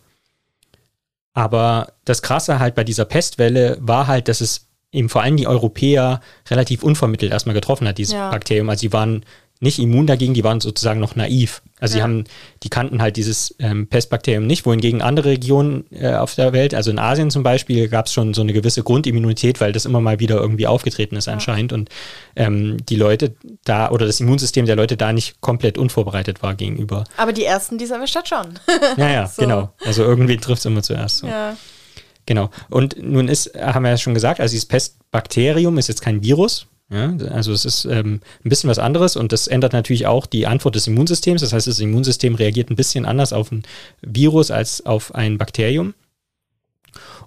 [1.34, 5.48] Aber das Krasse halt bei dieser Pestwelle war halt, dass es eben vor allem die
[5.48, 8.30] Europäer relativ unvermittelt erstmal getroffen hat, dieses ja.
[8.32, 8.70] Bakterium.
[8.70, 9.26] Also sie waren
[9.62, 11.62] nicht immun dagegen, die waren sozusagen noch naiv.
[11.80, 12.00] Also ja.
[12.00, 12.24] die haben,
[12.64, 16.92] die kannten halt dieses ähm, Pestbakterium nicht, wohingegen andere Regionen äh, auf der Welt, also
[16.92, 20.20] in Asien zum Beispiel, gab es schon so eine gewisse Grundimmunität, weil das immer mal
[20.20, 21.90] wieder irgendwie aufgetreten ist anscheinend und
[22.36, 27.06] ähm, die Leute da oder das Immunsystem der Leute da nicht komplett unvorbereitet war gegenüber.
[27.18, 28.60] Aber die ersten, die es erwischt hat schon.
[28.98, 29.42] ja, ja, so.
[29.42, 29.74] genau.
[29.86, 31.20] Also irgendwie trifft es immer zuerst.
[31.20, 31.28] So.
[31.28, 31.56] Ja.
[32.26, 32.50] Genau.
[32.70, 36.68] Und nun ist, haben wir ja schon gesagt, also dieses Pestbakterium ist jetzt kein Virus.
[36.90, 40.46] Ja, also es ist ähm, ein bisschen was anderes und das ändert natürlich auch die
[40.46, 41.42] Antwort des Immunsystems.
[41.42, 43.64] Das heißt, das Immunsystem reagiert ein bisschen anders auf ein
[44.02, 45.96] Virus als auf ein Bakterium.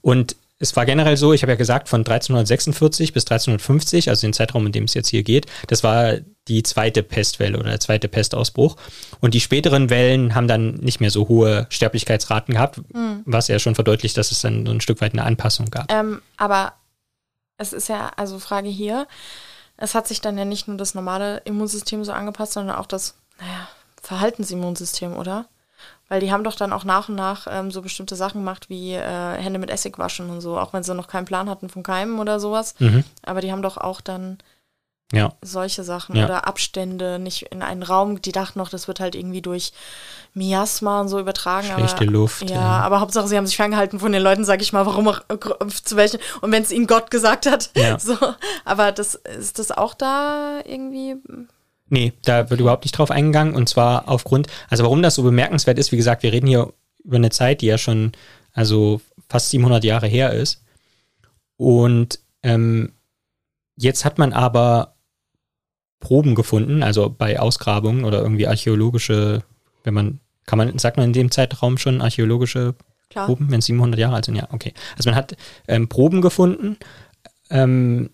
[0.01, 4.33] Und es war generell so, ich habe ja gesagt, von 1346 bis 1350, also den
[4.33, 6.15] Zeitraum, in dem es jetzt hier geht, das war
[6.49, 8.77] die zweite Pestwelle oder der zweite Pestausbruch.
[9.21, 13.23] Und die späteren Wellen haben dann nicht mehr so hohe Sterblichkeitsraten gehabt, mhm.
[13.25, 15.93] was ja schon verdeutlicht, dass es dann so ein Stück weit eine Anpassung gab.
[15.93, 16.73] Ähm, aber
[17.57, 19.07] es ist ja, also Frage hier,
[19.77, 23.15] es hat sich dann ja nicht nur das normale Immunsystem so angepasst, sondern auch das,
[23.39, 23.69] naja,
[24.03, 25.47] Verhaltensimmunsystem, oder?
[26.09, 28.95] Weil die haben doch dann auch nach und nach ähm, so bestimmte Sachen gemacht, wie
[28.95, 31.83] äh, Hände mit Essig waschen und so, auch wenn sie noch keinen Plan hatten von
[31.83, 32.75] Keimen oder sowas.
[32.79, 33.05] Mhm.
[33.23, 34.39] Aber die haben doch auch dann
[35.13, 35.33] ja.
[35.43, 36.25] solche Sachen ja.
[36.25, 38.21] oder Abstände nicht in einen Raum.
[38.21, 39.73] Die dachten noch, das wird halt irgendwie durch
[40.35, 41.67] Miasma und so übertragen.
[41.67, 42.49] Schlechte aber, Luft.
[42.49, 45.09] Ja, ja, aber Hauptsache, sie haben sich ferngehalten von den Leuten, sag ich mal, warum
[45.09, 45.21] auch,
[45.85, 46.21] zu welchen.
[46.41, 47.71] Und wenn es ihnen Gott gesagt hat.
[47.99, 48.17] So.
[48.65, 51.17] Aber das, ist das auch da irgendwie
[51.91, 53.55] Nee, da wird überhaupt nicht drauf eingegangen.
[53.55, 56.73] Und zwar aufgrund, also warum das so bemerkenswert ist, wie gesagt, wir reden hier
[57.05, 58.13] über eine Zeit, die ja schon,
[58.53, 60.63] also fast 700 Jahre her ist.
[61.57, 62.93] Und ähm,
[63.77, 64.95] jetzt hat man aber
[66.01, 69.43] Proben gefunden, also bei Ausgrabungen oder irgendwie archäologische,
[69.85, 72.75] wenn man, kann man, sagt man in dem Zeitraum schon archäologische
[73.11, 73.27] Klar.
[73.27, 74.37] Proben, wenn es 700 Jahre alt sind?
[74.37, 74.75] Ja, okay.
[74.97, 76.77] Also man hat ähm, Proben gefunden,
[77.51, 78.11] ähm,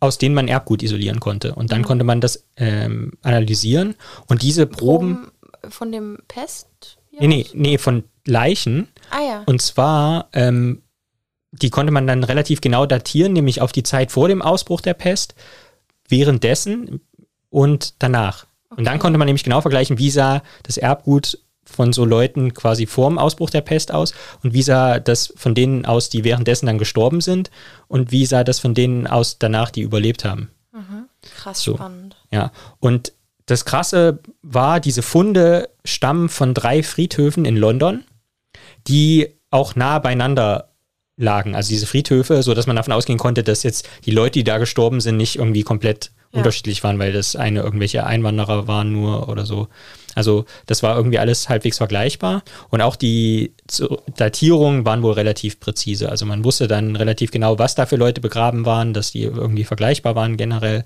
[0.00, 1.54] aus denen man Erbgut isolieren konnte.
[1.54, 1.84] Und dann mhm.
[1.84, 3.94] konnte man das ähm, analysieren.
[4.26, 5.30] Und diese Proben.
[5.60, 6.98] Proben von dem Pest?
[7.18, 8.88] Nee, nee, nee, von Leichen.
[9.10, 9.42] Ah ja.
[9.46, 10.82] Und zwar, ähm,
[11.50, 14.94] die konnte man dann relativ genau datieren, nämlich auf die Zeit vor dem Ausbruch der
[14.94, 15.34] Pest,
[16.08, 17.00] währenddessen
[17.50, 18.46] und danach.
[18.70, 18.78] Okay.
[18.78, 21.38] Und dann konnte man nämlich genau vergleichen, wie sah das Erbgut
[21.70, 25.86] von so Leuten quasi vorm Ausbruch der Pest aus und wie sah das von denen
[25.86, 27.50] aus, die währenddessen dann gestorben sind
[27.86, 30.50] und wie sah das von denen aus danach, die überlebt haben.
[30.72, 31.08] Mhm.
[31.36, 31.74] Krass so.
[31.74, 32.16] spannend.
[32.30, 33.12] Ja, und
[33.46, 38.04] das Krasse war, diese Funde stammen von drei Friedhöfen in London,
[38.86, 40.68] die auch nah beieinander
[41.16, 41.54] lagen.
[41.54, 44.58] Also diese Friedhöfe, so dass man davon ausgehen konnte, dass jetzt die Leute, die da
[44.58, 46.38] gestorben sind, nicht irgendwie komplett ja.
[46.38, 49.68] unterschiedlich waren, weil das eine irgendwelche Einwanderer waren nur oder so.
[50.18, 52.42] Also das war irgendwie alles halbwegs vergleichbar.
[52.70, 53.52] Und auch die
[54.16, 56.08] Datierungen waren wohl relativ präzise.
[56.08, 59.62] Also man wusste dann relativ genau, was da für Leute begraben waren, dass die irgendwie
[59.62, 60.84] vergleichbar waren generell.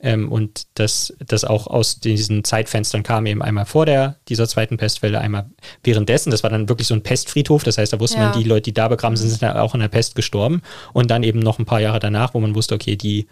[0.00, 4.76] Ähm, und dass das auch aus diesen Zeitfenstern kam, eben einmal vor der, dieser zweiten
[4.76, 5.46] Pestwelle, einmal
[5.82, 6.30] währenddessen.
[6.30, 7.64] Das war dann wirklich so ein Pestfriedhof.
[7.64, 8.28] Das heißt, da wusste ja.
[8.28, 10.60] man, die Leute, die da begraben sind, sind dann auch in der Pest gestorben.
[10.92, 13.28] Und dann eben noch ein paar Jahre danach, wo man wusste, okay, die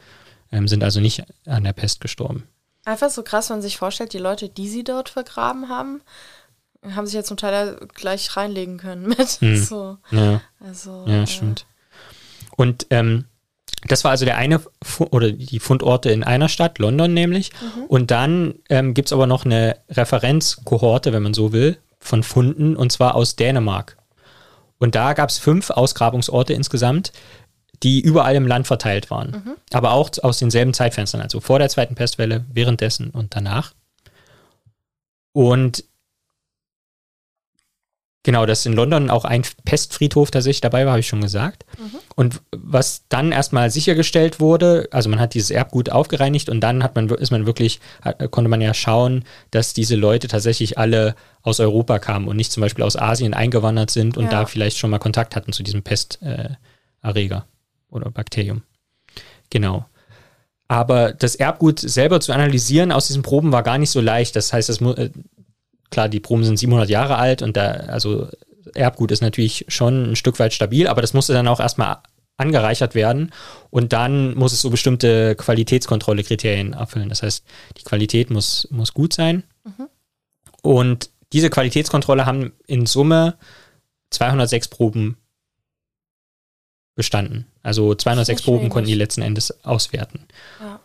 [0.50, 2.44] ähm, sind also nicht an der Pest gestorben.
[2.84, 6.02] Einfach so krass, wenn man sich vorstellt, die Leute, die sie dort vergraben haben,
[6.94, 9.28] haben sich ja zum Teil gleich reinlegen können mit.
[9.40, 9.56] Hm.
[9.56, 9.98] So.
[10.10, 11.66] Ja, also, ja äh, stimmt.
[12.56, 13.26] Und ähm,
[13.86, 14.60] das war also der eine
[15.10, 17.50] oder die Fundorte in einer Stadt, London nämlich.
[17.60, 17.84] Mhm.
[17.86, 22.76] Und dann ähm, gibt es aber noch eine Referenzkohorte, wenn man so will, von Funden,
[22.76, 23.96] und zwar aus Dänemark.
[24.78, 27.12] Und da gab es fünf Ausgrabungsorte insgesamt,
[27.82, 29.30] die überall im Land verteilt waren.
[29.30, 29.54] Mhm.
[29.72, 33.72] Aber auch aus denselben Zeitfenstern, also vor der zweiten Pestwelle, währenddessen und danach.
[35.32, 35.84] Und
[38.22, 41.64] genau, dass in London auch ein Pestfriedhof tatsächlich dabei war, habe ich schon gesagt.
[41.78, 41.98] Mhm.
[42.14, 46.94] Und was dann erstmal sichergestellt wurde, also man hat dieses Erbgut aufgereinigt und dann hat
[46.94, 47.80] man, ist man wirklich,
[48.30, 52.60] konnte man ja schauen, dass diese Leute tatsächlich alle aus Europa kamen und nicht zum
[52.60, 54.30] Beispiel aus Asien eingewandert sind und ja.
[54.30, 57.46] da vielleicht schon mal Kontakt hatten zu diesem Pesterreger.
[57.92, 58.62] Oder Bakterium.
[59.50, 59.86] Genau.
[60.66, 64.34] Aber das Erbgut selber zu analysieren aus diesen Proben war gar nicht so leicht.
[64.34, 65.10] Das heißt, das äh,
[65.90, 68.28] klar, die Proben sind 700 Jahre alt und da, also
[68.74, 71.98] Erbgut ist natürlich schon ein Stück weit stabil, aber das musste dann auch erstmal
[72.38, 73.32] angereichert werden
[73.70, 77.10] und dann muss es so bestimmte Qualitätskontrolle-Kriterien erfüllen.
[77.10, 77.44] Das heißt,
[77.76, 79.44] die Qualität muss, muss gut sein.
[79.64, 79.88] Mhm.
[80.62, 83.36] Und diese Qualitätskontrolle haben in Summe
[84.10, 85.18] 206 Proben
[86.94, 87.46] bestanden.
[87.62, 90.26] Also 206 Proben konnten die letzten Endes auswerten.
[90.60, 90.80] Ja.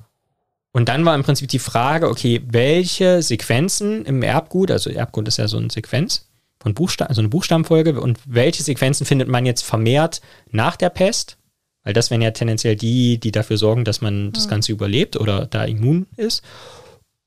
[0.71, 5.37] Und dann war im Prinzip die Frage, okay, welche Sequenzen im Erbgut, also Erbgut ist
[5.37, 9.63] ja so eine Sequenz von Buchstaben, also eine Buchstabenfolge, und welche Sequenzen findet man jetzt
[9.63, 11.37] vermehrt nach der Pest?
[11.83, 15.45] Weil das wären ja tendenziell die, die dafür sorgen, dass man das Ganze überlebt oder
[15.45, 16.43] da immun ist.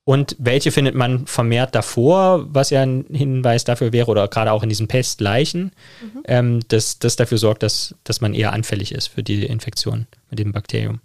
[0.04, 4.62] Und welche findet man vermehrt davor, was ja ein Hinweis dafür wäre, oder gerade auch
[4.62, 6.22] in diesen Pestleichen, mhm.
[6.26, 10.38] ähm, dass das dafür sorgt, dass, dass man eher anfällig ist für die Infektion mit
[10.38, 11.00] dem Bakterium.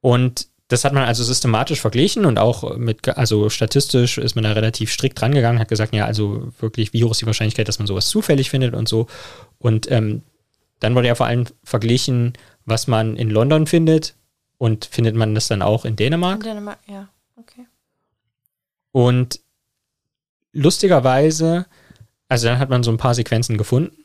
[0.00, 4.52] Und das hat man also systematisch verglichen und auch mit, also statistisch ist man da
[4.52, 7.86] relativ strikt drangegangen, hat gesagt, ja, also wirklich, wie hoch ist die Wahrscheinlichkeit, dass man
[7.86, 9.06] sowas zufällig findet und so.
[9.58, 10.22] Und ähm,
[10.78, 12.34] dann wurde ja vor allem verglichen,
[12.66, 14.14] was man in London findet
[14.58, 16.40] und findet man das dann auch in Dänemark.
[16.40, 17.66] In Dänemark, ja, okay.
[18.92, 19.40] Und
[20.52, 21.66] lustigerweise,
[22.28, 23.96] also dann hat man so ein paar Sequenzen gefunden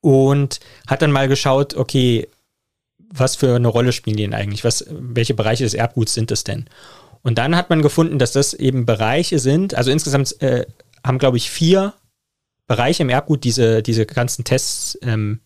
[0.00, 2.28] und hat dann mal geschaut, okay,
[3.10, 4.64] was für eine Rolle spielen die denn eigentlich?
[4.64, 6.66] Was, welche Bereiche des Erbguts sind es denn?
[7.22, 10.66] Und dann hat man gefunden, dass das eben Bereiche sind, also insgesamt äh,
[11.04, 11.94] haben, glaube ich, vier
[12.66, 15.40] Bereiche im Erbgut diese, diese ganzen Tests ähm,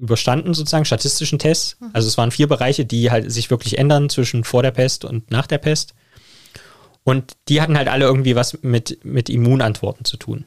[0.00, 1.76] überstanden, sozusagen, statistischen Tests.
[1.80, 1.90] Mhm.
[1.92, 5.30] Also es waren vier Bereiche, die halt sich wirklich ändern zwischen vor der Pest und
[5.30, 5.94] nach der Pest.
[7.04, 10.44] Und die hatten halt alle irgendwie was mit, mit Immunantworten zu tun.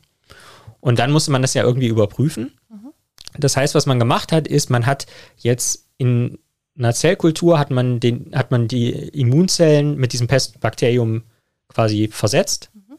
[0.80, 2.52] Und dann musste man das ja irgendwie überprüfen.
[2.70, 2.92] Mhm.
[3.38, 5.06] Das heißt, was man gemacht hat, ist, man hat
[5.38, 6.40] jetzt in
[6.78, 11.24] einer Zellkultur hat man, den, hat man die Immunzellen mit diesem Pestbakterium
[11.68, 12.98] quasi versetzt mhm.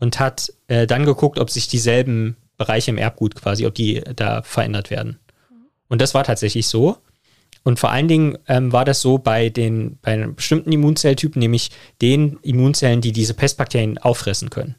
[0.00, 4.42] und hat äh, dann geguckt, ob sich dieselben Bereiche im Erbgut quasi, ob die da
[4.42, 5.18] verändert werden.
[5.92, 6.96] Und das war tatsächlich so.
[7.64, 11.70] Und vor allen Dingen ähm, war das so bei den bei einem bestimmten Immunzelltypen, nämlich
[12.00, 14.76] den Immunzellen, die diese Pestbakterien auffressen können.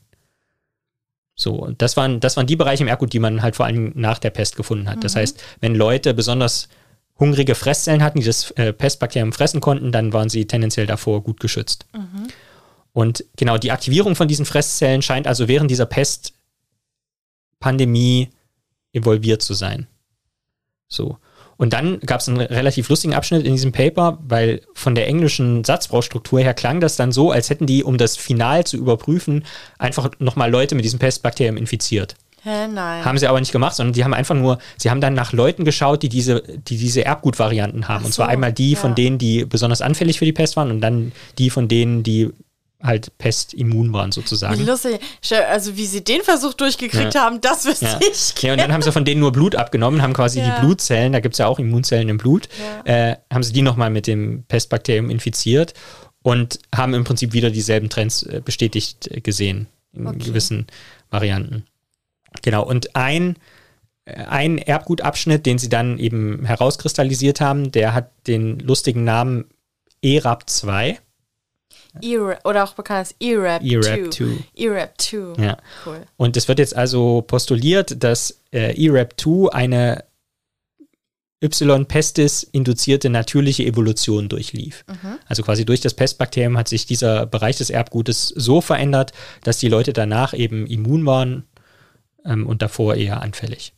[1.35, 3.91] So, und das waren, das waren die Bereiche im Erbgut, die man halt vor allem
[3.93, 4.97] nach der Pest gefunden hat.
[4.97, 5.01] Mhm.
[5.01, 6.67] Das heißt, wenn Leute besonders
[7.19, 11.39] hungrige Fresszellen hatten, die das äh, Pestbakterium fressen konnten, dann waren sie tendenziell davor gut
[11.39, 11.85] geschützt.
[11.93, 12.27] Mhm.
[12.91, 18.29] Und genau, die Aktivierung von diesen Fresszellen scheint also während dieser Pestpandemie
[18.93, 19.85] evolviert zu sein.
[20.93, 21.17] So.
[21.57, 25.63] Und dann gab es einen relativ lustigen Abschnitt in diesem Paper, weil von der englischen
[25.63, 29.45] Satzbaustruktur her klang das dann so, als hätten die, um das Final zu überprüfen,
[29.77, 32.15] einfach nochmal Leute mit diesem Pestbakterium infiziert.
[32.43, 33.05] Hä, nein.
[33.05, 35.63] Haben sie aber nicht gemacht, sondern die haben einfach nur, sie haben dann nach Leuten
[35.63, 38.01] geschaut, die diese, die diese Erbgutvarianten haben.
[38.01, 38.79] So, und zwar einmal die ja.
[38.79, 42.31] von denen, die besonders anfällig für die Pest waren und dann die von denen, die
[42.83, 44.59] halt pestimmun waren sozusagen.
[44.59, 44.99] Wie lustig.
[45.49, 47.21] Also wie sie den Versuch durchgekriegt ja.
[47.21, 47.99] haben, das wüsste ja.
[48.01, 48.41] ich.
[48.41, 50.55] Ja, und dann haben sie von denen nur Blut abgenommen, haben quasi ja.
[50.55, 52.49] die Blutzellen, da gibt es ja auch Immunzellen im Blut,
[52.83, 55.73] äh, haben sie die nochmal mit dem Pestbakterium infiziert
[56.21, 60.17] und haben im Prinzip wieder dieselben Trends äh, bestätigt äh, gesehen in okay.
[60.17, 60.67] gewissen
[61.09, 61.65] Varianten.
[62.41, 63.37] Genau, und ein,
[64.05, 69.45] ein Erbgutabschnitt, den sie dann eben herauskristallisiert haben, der hat den lustigen Namen
[70.03, 70.97] ERAP2.
[72.43, 74.39] Oder auch bekannt als ERAP2.
[74.57, 75.41] ERAP2.
[75.41, 75.57] Ja.
[75.85, 76.01] Cool.
[76.17, 80.03] Und es wird jetzt also postuliert, dass äh, ERAP2 eine
[81.43, 81.85] Y.
[81.85, 84.85] pestis induzierte natürliche Evolution durchlief.
[84.87, 85.19] Mhm.
[85.27, 89.11] Also quasi durch das Pestbakterium hat sich dieser Bereich des Erbgutes so verändert,
[89.43, 91.43] dass die Leute danach eben immun waren
[92.25, 93.73] ähm, und davor eher anfällig.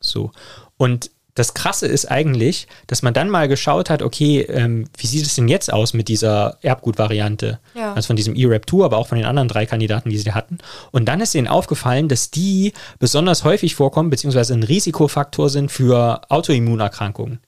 [0.00, 0.30] So.
[0.76, 5.24] Und das Krasse ist eigentlich, dass man dann mal geschaut hat, okay, ähm, wie sieht
[5.24, 7.60] es denn jetzt aus mit dieser Erbgutvariante?
[7.74, 7.92] Ja.
[7.92, 10.58] Also von diesem ERAP2, aber auch von den anderen drei Kandidaten, die sie hatten.
[10.92, 16.22] Und dann ist ihnen aufgefallen, dass die besonders häufig vorkommen, beziehungsweise ein Risikofaktor sind für
[16.30, 17.38] Autoimmunerkrankungen.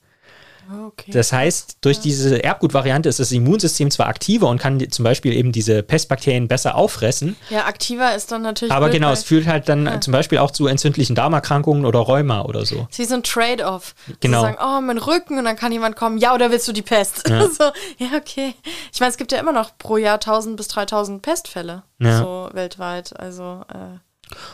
[0.71, 1.11] Okay.
[1.11, 2.03] Das heißt, durch ja.
[2.03, 6.75] diese Erbgutvariante ist das Immunsystem zwar aktiver und kann zum Beispiel eben diese Pestbakterien besser
[6.75, 7.35] auffressen.
[7.49, 8.71] Ja, aktiver ist dann natürlich.
[8.71, 10.01] Aber genau, es führt halt dann ja.
[10.01, 12.87] zum Beispiel auch zu entzündlichen Darmerkrankungen oder Rheuma oder so.
[12.89, 13.95] Es ist wie so ein Trade-off.
[14.19, 14.41] Genau.
[14.41, 16.83] Sie sagen, oh, mein Rücken und dann kann jemand kommen, ja, oder willst du die
[16.83, 17.27] Pest?
[17.27, 17.63] Ja, so,
[17.97, 18.53] ja okay.
[18.93, 21.83] Ich meine, es gibt ja immer noch pro Jahr 1000 bis 3000 Pestfälle.
[21.99, 23.19] So weltweit.
[23.19, 23.63] Also.
[23.69, 23.97] Äh.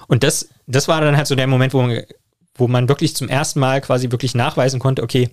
[0.08, 2.02] Und das, das war dann halt so der Moment, wo man,
[2.56, 5.30] wo man wirklich zum ersten Mal quasi wirklich nachweisen konnte, okay,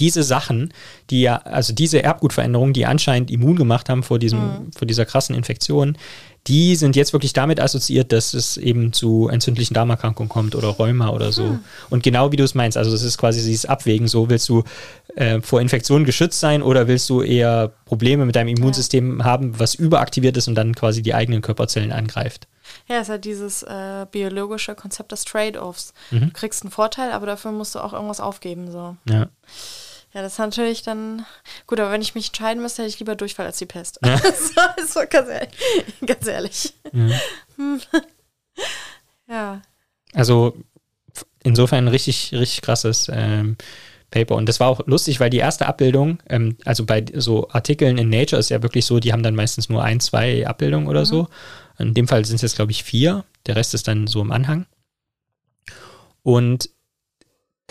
[0.00, 0.72] diese Sachen,
[1.10, 4.72] die ja, also diese Erbgutveränderungen, die anscheinend immun gemacht haben vor diesem, mhm.
[4.76, 5.96] vor dieser krassen Infektion,
[6.48, 11.10] die sind jetzt wirklich damit assoziiert, dass es eben zu entzündlichen Darmerkrankungen kommt oder Rheuma
[11.10, 11.44] oder so.
[11.44, 11.60] Mhm.
[11.88, 14.64] Und genau wie du es meinst, also das ist quasi dieses Abwägen, so willst du
[15.14, 19.24] äh, vor Infektionen geschützt sein oder willst du eher Probleme mit deinem Immunsystem ja.
[19.24, 22.48] haben, was überaktiviert ist und dann quasi die eigenen Körperzellen angreift.
[22.88, 25.92] Ja, es hat dieses äh, biologische Konzept des Trade-offs.
[26.10, 26.20] Mhm.
[26.20, 28.70] Du kriegst einen Vorteil, aber dafür musst du auch irgendwas aufgeben.
[28.70, 28.96] So.
[29.08, 29.28] Ja.
[30.14, 31.24] Ja, das ist natürlich dann.
[31.66, 33.98] Gut, aber wenn ich mich entscheiden müsste, hätte ich lieber Durchfall als die Pest.
[34.04, 34.18] Ja.
[34.18, 35.50] so, so, ganz ehrlich.
[36.06, 36.74] Ganz ehrlich.
[36.92, 37.18] Ja.
[39.28, 39.62] ja.
[40.12, 40.54] Also
[41.42, 43.56] insofern richtig, richtig krasses ähm,
[44.10, 44.36] Paper.
[44.36, 48.10] Und das war auch lustig, weil die erste Abbildung, ähm, also bei so Artikeln in
[48.10, 51.06] Nature ist ja wirklich so, die haben dann meistens nur ein, zwei Abbildungen oder mhm.
[51.06, 51.28] so.
[51.78, 53.24] In dem Fall sind es jetzt, glaube ich, vier.
[53.46, 54.66] Der Rest ist dann so im Anhang.
[56.22, 56.68] Und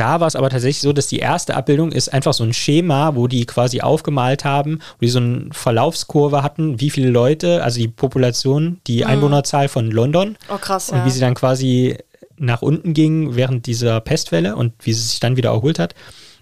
[0.01, 3.15] da war es aber tatsächlich so, dass die erste Abbildung ist einfach so ein Schema,
[3.15, 7.79] wo die quasi aufgemalt haben, wo die so eine Verlaufskurve hatten, wie viele Leute, also
[7.79, 9.07] die Population, die mhm.
[9.11, 10.37] Einwohnerzahl von London.
[10.49, 11.05] Oh krass, Und ja.
[11.05, 11.99] wie sie dann quasi
[12.37, 15.93] nach unten ging während dieser Pestwelle und wie sie sich dann wieder erholt hat.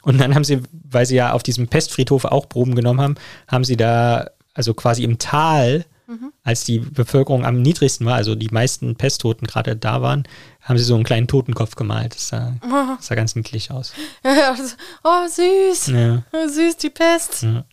[0.03, 3.15] Und dann haben sie, weil sie ja auf diesem Pestfriedhof auch Proben genommen haben,
[3.49, 6.33] haben sie da, also quasi im Tal, mhm.
[6.43, 10.27] als die Bevölkerung am niedrigsten war, also die meisten Pesttoten gerade da waren,
[10.61, 12.15] haben sie so einen kleinen Totenkopf gemalt.
[12.15, 12.53] Das sah,
[12.97, 13.93] das sah ganz niedlich aus.
[14.23, 14.55] Ja,
[15.03, 15.87] oh, süß.
[15.87, 16.23] Ja.
[16.33, 17.43] Oh, süß, die Pest.
[17.43, 17.63] Ja.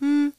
[0.00, 0.32] Hm.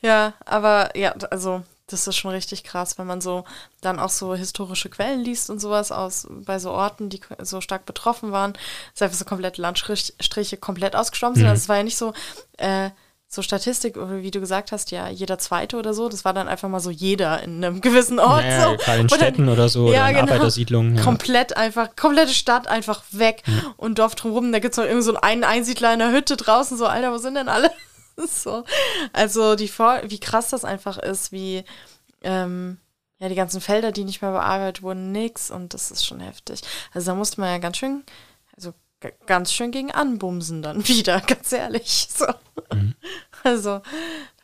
[0.00, 3.44] ja, aber ja, also das ist schon richtig krass, wenn man so
[3.80, 7.86] dann auch so historische Quellen liest und sowas aus bei so Orten, die so stark
[7.86, 8.54] betroffen waren,
[8.92, 11.44] dass einfach so komplett Landstriche komplett ausgestorben sind.
[11.44, 11.50] Mhm.
[11.50, 12.12] Also es war ja nicht so,
[12.56, 12.90] äh,
[13.34, 16.68] so Statistik, wie du gesagt hast, ja, jeder zweite oder so, das war dann einfach
[16.68, 18.42] mal so jeder in einem gewissen Ort.
[18.42, 18.76] Naja, so.
[18.76, 20.32] Gerade in Städten oder so, ja, oder in genau.
[20.32, 20.96] Arbeitersiedlungen.
[20.96, 21.02] Ja.
[21.02, 23.72] Komplett einfach, komplette Stadt einfach weg ja.
[23.78, 26.76] und Dorf drumherum, da gibt es noch irgendwie so einen Einsiedler in der Hütte draußen,
[26.76, 27.70] so, Alter, wo sind denn alle?
[28.16, 28.64] so.
[29.14, 31.64] Also die Vor wie krass das einfach ist, wie
[32.20, 32.76] ähm,
[33.18, 36.60] ja, die ganzen Felder, die nicht mehr bearbeitet wurden, nix und das ist schon heftig.
[36.92, 38.04] Also da musste man ja ganz schön,
[38.54, 38.74] also
[39.26, 42.08] ganz schön gegen anbumsen dann wieder, ganz ehrlich.
[42.10, 42.26] So.
[42.72, 42.94] Mhm.
[43.44, 43.82] Also,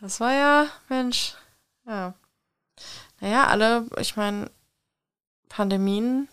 [0.01, 1.35] das war ja, Mensch,
[1.87, 2.15] ja.
[3.21, 4.51] Naja, alle, ich meine,
[5.49, 6.29] Pandemien,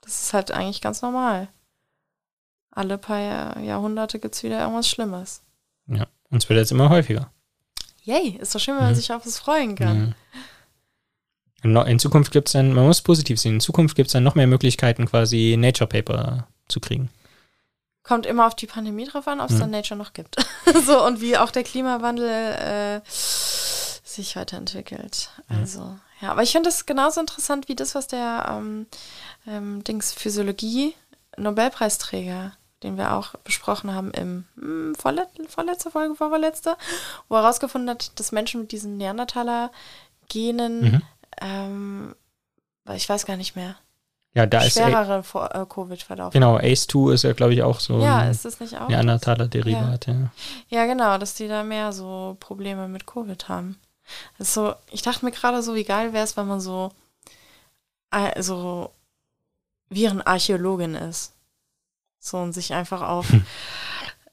[0.00, 1.48] das ist halt eigentlich ganz normal.
[2.72, 5.42] Alle paar Jahr, Jahrhunderte gibt es wieder irgendwas Schlimmes.
[5.86, 7.30] Ja, und es wird jetzt immer häufiger.
[8.02, 8.88] Yay, ist doch schön, wenn mhm.
[8.90, 10.14] man sich auf das freuen kann.
[11.62, 11.82] Ja.
[11.82, 14.34] In Zukunft gibt es dann, man muss positiv sehen, in Zukunft gibt es dann noch
[14.34, 17.10] mehr Möglichkeiten, quasi Nature Paper zu kriegen.
[18.02, 19.60] Kommt immer auf die Pandemie drauf an, ob es mhm.
[19.60, 20.36] dann Nature noch gibt.
[20.86, 25.30] so, und wie auch der Klimawandel äh, sich weiterentwickelt.
[25.48, 28.86] Also, ja, aber ich finde das genauso interessant wie das, was der ähm,
[29.46, 30.94] ähm, Dings Physiologie
[31.36, 36.76] Nobelpreisträger, den wir auch besprochen haben im hm, vorlet vorletzte Folge, vorletzte,
[37.28, 41.02] wo er herausgefunden hat, dass Menschen mit diesen Neandertaler-Genen, mhm.
[41.40, 42.14] ähm,
[42.94, 43.76] ich weiß gar nicht mehr,
[44.32, 46.32] ja, da schwerere ist äh, Covid-Verlauf.
[46.32, 48.88] Genau, ACE2 ist ja, glaube ich, auch so ja, ist das nicht auch?
[48.88, 50.12] Neandertaler-Derivat, ja.
[50.12, 50.30] ja.
[50.68, 53.80] Ja, genau, dass die da mehr so Probleme mit Covid haben.
[54.38, 56.92] Also, ich dachte mir gerade so, wie geil wäre es, wenn man so,
[58.12, 58.92] äh, so
[59.88, 61.34] Virenarchäologin ist.
[62.20, 63.26] So und sich einfach auf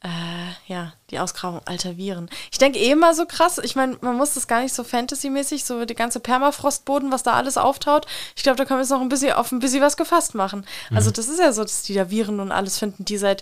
[0.04, 2.30] äh, ja, die Ausgrabung alter Viren.
[2.52, 5.66] Ich denke eh immer so krass, ich meine, man muss das gar nicht so Fantasy-mäßig,
[5.66, 8.06] so die ganze Permafrostboden, was da alles auftaut.
[8.36, 10.66] Ich glaube, da können wir jetzt noch ein bisschen auf ein bisschen was gefasst machen.
[10.92, 10.98] Mhm.
[10.98, 13.42] Also das ist ja so, dass die da Viren und alles finden, die seit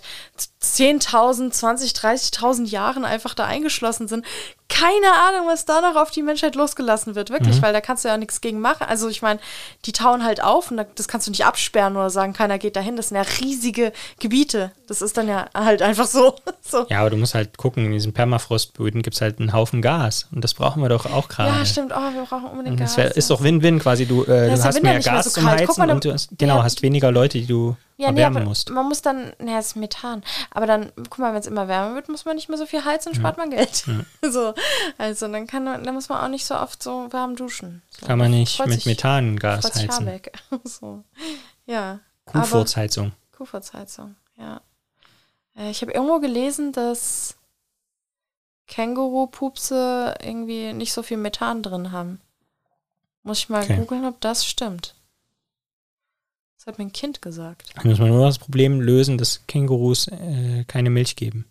[0.62, 4.24] 10.000, 20, 30.000 Jahren einfach da eingeschlossen sind
[4.68, 7.62] keine Ahnung, was da noch auf die Menschheit losgelassen wird, wirklich, mhm.
[7.62, 8.86] weil da kannst du ja nichts gegen machen.
[8.88, 9.38] Also ich meine,
[9.84, 12.96] die tauen halt auf und das kannst du nicht absperren oder sagen, keiner geht dahin.
[12.96, 14.72] Das sind ja riesige Gebiete.
[14.88, 16.34] Das ist dann ja halt einfach so.
[16.60, 16.86] so.
[16.88, 20.28] Ja, aber du musst halt gucken, in diesen Permafrostböden gibt es halt einen Haufen Gas
[20.32, 21.56] und das brauchen wir doch auch gerade.
[21.56, 21.92] Ja, stimmt.
[21.94, 22.96] Oh, wir brauchen unbedingt Gas.
[22.96, 24.06] Das ist doch Win-Win quasi.
[24.06, 26.64] Du, äh, du hast mehr Gas so zum Heizen mal, und du hast, genau, ja.
[26.64, 28.70] hast weniger Leute, die du ja, erwärmen nee, musst.
[28.70, 30.22] Man muss dann, naja, es ist Methan.
[30.50, 32.84] Aber dann, guck mal, wenn es immer wärmer wird, muss man nicht mehr so viel
[32.84, 33.42] heizen und spart ja.
[33.42, 33.86] man Geld.
[33.86, 34.04] Ja.
[34.30, 34.54] so,
[34.98, 37.82] also dann kann man, dann muss man auch nicht so oft so warm duschen.
[37.88, 38.06] So.
[38.06, 40.20] Kann man nicht mit Methangas heizen.
[40.64, 41.04] so.
[41.64, 42.00] Ja.
[42.26, 43.12] Kuhfurzheizung.
[43.32, 44.60] Kuhfurzheizung, ja.
[45.56, 47.36] Äh, ich habe irgendwo gelesen, dass
[48.68, 52.20] Känguru-Pupse irgendwie nicht so viel Methan drin haben.
[53.22, 53.76] Muss ich mal okay.
[53.76, 54.94] googeln, ob das stimmt.
[56.66, 57.68] Das hat mein Kind gesagt.
[57.76, 61.46] Dann muss man nur das Problem lösen, dass Kängurus äh, keine Milch geben.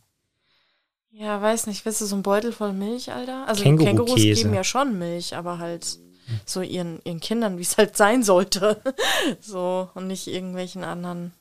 [1.10, 1.86] Ja, weiß nicht.
[1.86, 3.48] Willst du so einen Beutel voll Milch, Alter?
[3.48, 6.00] Also Kängurus geben ja schon Milch, aber halt
[6.46, 8.82] so ihren, ihren Kindern, wie es halt sein sollte.
[9.40, 11.32] so, und nicht irgendwelchen anderen.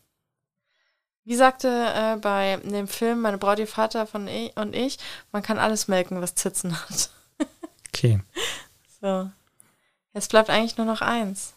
[1.25, 4.99] Wie sagte äh, bei dem Film Meine Braut, ihr Vater von ich und ich,
[5.33, 7.11] man kann alles melken, was Zitzen hat.
[7.89, 8.21] okay.
[9.01, 9.29] So.
[10.13, 11.55] Jetzt bleibt eigentlich nur noch eins.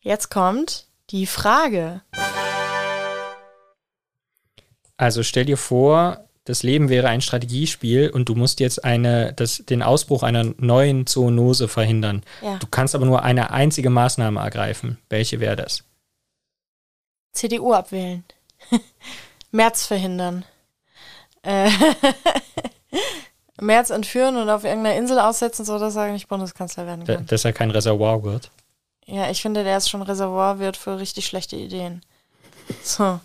[0.00, 2.02] Jetzt kommt die Frage.
[4.96, 9.58] Also stell dir vor, das Leben wäre ein Strategiespiel und du musst jetzt eine, das,
[9.58, 12.22] den Ausbruch einer neuen Zoonose verhindern.
[12.42, 12.58] Ja.
[12.58, 14.98] Du kannst aber nur eine einzige Maßnahme ergreifen.
[15.08, 15.84] Welche wäre das?
[17.32, 18.24] CDU abwählen.
[19.50, 20.44] März verhindern.
[21.42, 21.70] Äh
[23.60, 27.26] März entführen und auf irgendeiner Insel aussetzen, so dass er nicht Bundeskanzler werden kann.
[27.26, 28.50] dass er kein Reservoir wird.
[29.06, 32.02] Ja, ich finde, der ist schon Reservoir wird für richtig schlechte Ideen.
[32.82, 33.20] So.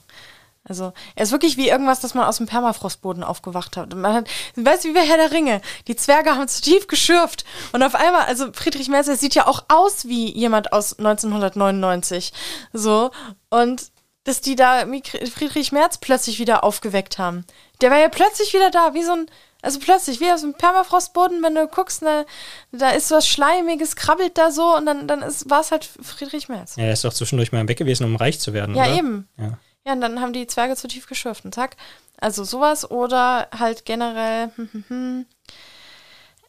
[0.66, 3.96] Also, er ist wirklich wie irgendwas, das man aus dem Permafrostboden aufgewacht hat.
[3.96, 5.62] Man hat, weißt du, wie bei Herr der Ringe?
[5.88, 7.44] Die Zwerge haben zu tief geschürft.
[7.72, 12.34] Und auf einmal, also Friedrich Merz, der sieht ja auch aus wie jemand aus 1999.
[12.74, 13.10] So.
[13.50, 13.90] Und
[14.26, 14.86] dass die da
[15.34, 17.46] Friedrich Merz plötzlich wieder aufgeweckt haben.
[17.82, 19.26] Der war ja plötzlich wieder da, wie so ein,
[19.62, 22.26] also plötzlich, wie aus dem Permafrostboden, wenn du guckst, ne,
[22.72, 26.78] da ist was Schleimiges, krabbelt da so und dann, dann war es halt Friedrich Merz.
[26.78, 28.76] Ja, er ist doch zwischendurch mal weg gewesen, um reich zu werden.
[28.76, 28.98] Ja, oder?
[28.98, 29.28] eben.
[29.38, 29.58] Ja.
[29.86, 31.76] ja, und dann haben die Zwerge zu tief geschürft und zack.
[32.22, 35.26] Also sowas oder halt generell, hm, hm, hm,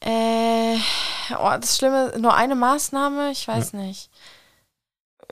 [0.03, 0.77] äh,
[1.37, 3.81] oh, das Schlimme, nur eine Maßnahme, ich weiß ja.
[3.81, 4.11] nicht.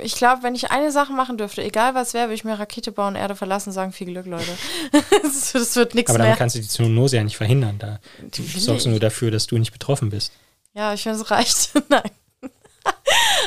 [0.03, 2.93] Ich glaube, wenn ich eine Sache machen dürfte, egal was wäre, würde ich mir Rakete
[2.93, 4.51] bauen, Erde verlassen, sagen viel Glück, Leute.
[5.23, 6.21] das, das, wird nichts mehr.
[6.21, 7.79] Aber dann kannst du die Zoonose ja nicht verhindern.
[7.79, 10.33] Da du sorgst nur dafür, dass du nicht betroffen bist.
[10.75, 11.73] Ja, ich finde, es reicht.
[11.89, 12.11] Nein.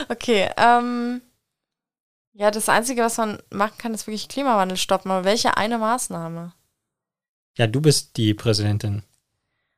[0.10, 1.22] okay, ähm.
[2.34, 5.12] Ja, das Einzige, was man machen kann, ist wirklich Klimawandel stoppen.
[5.12, 6.54] Aber welche eine Maßnahme?
[7.58, 9.04] Ja, du bist die Präsidentin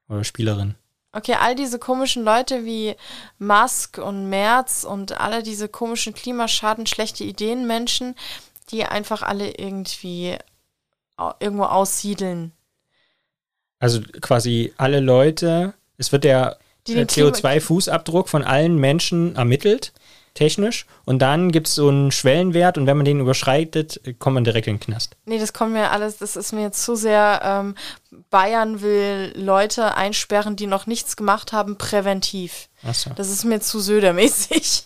[0.08, 0.76] oder Spielerin.
[1.16, 2.95] Okay, all diese komischen Leute wie
[3.38, 8.16] Musk und Merz und alle diese komischen Klimaschaden, schlechte Ideen Menschen,
[8.72, 10.38] die einfach alle irgendwie
[11.39, 12.51] irgendwo aussiedeln.
[13.80, 16.57] Also quasi alle Leute, es wird der
[16.88, 19.93] CO2-Fußabdruck von allen Menschen ermittelt
[20.34, 20.86] technisch.
[21.06, 24.68] Und dann gibt es so einen Schwellenwert und wenn man den überschreitet, kommt man direkt
[24.68, 25.16] in den Knast.
[25.26, 27.76] Nee, das kommt mir alles, das ist mir jetzt zu sehr, ähm,
[28.30, 32.70] Bayern will Leute einsperren, die noch nichts gemacht haben, präventiv.
[32.84, 33.12] Ach so.
[33.16, 34.86] Das ist mir zu södermäßig.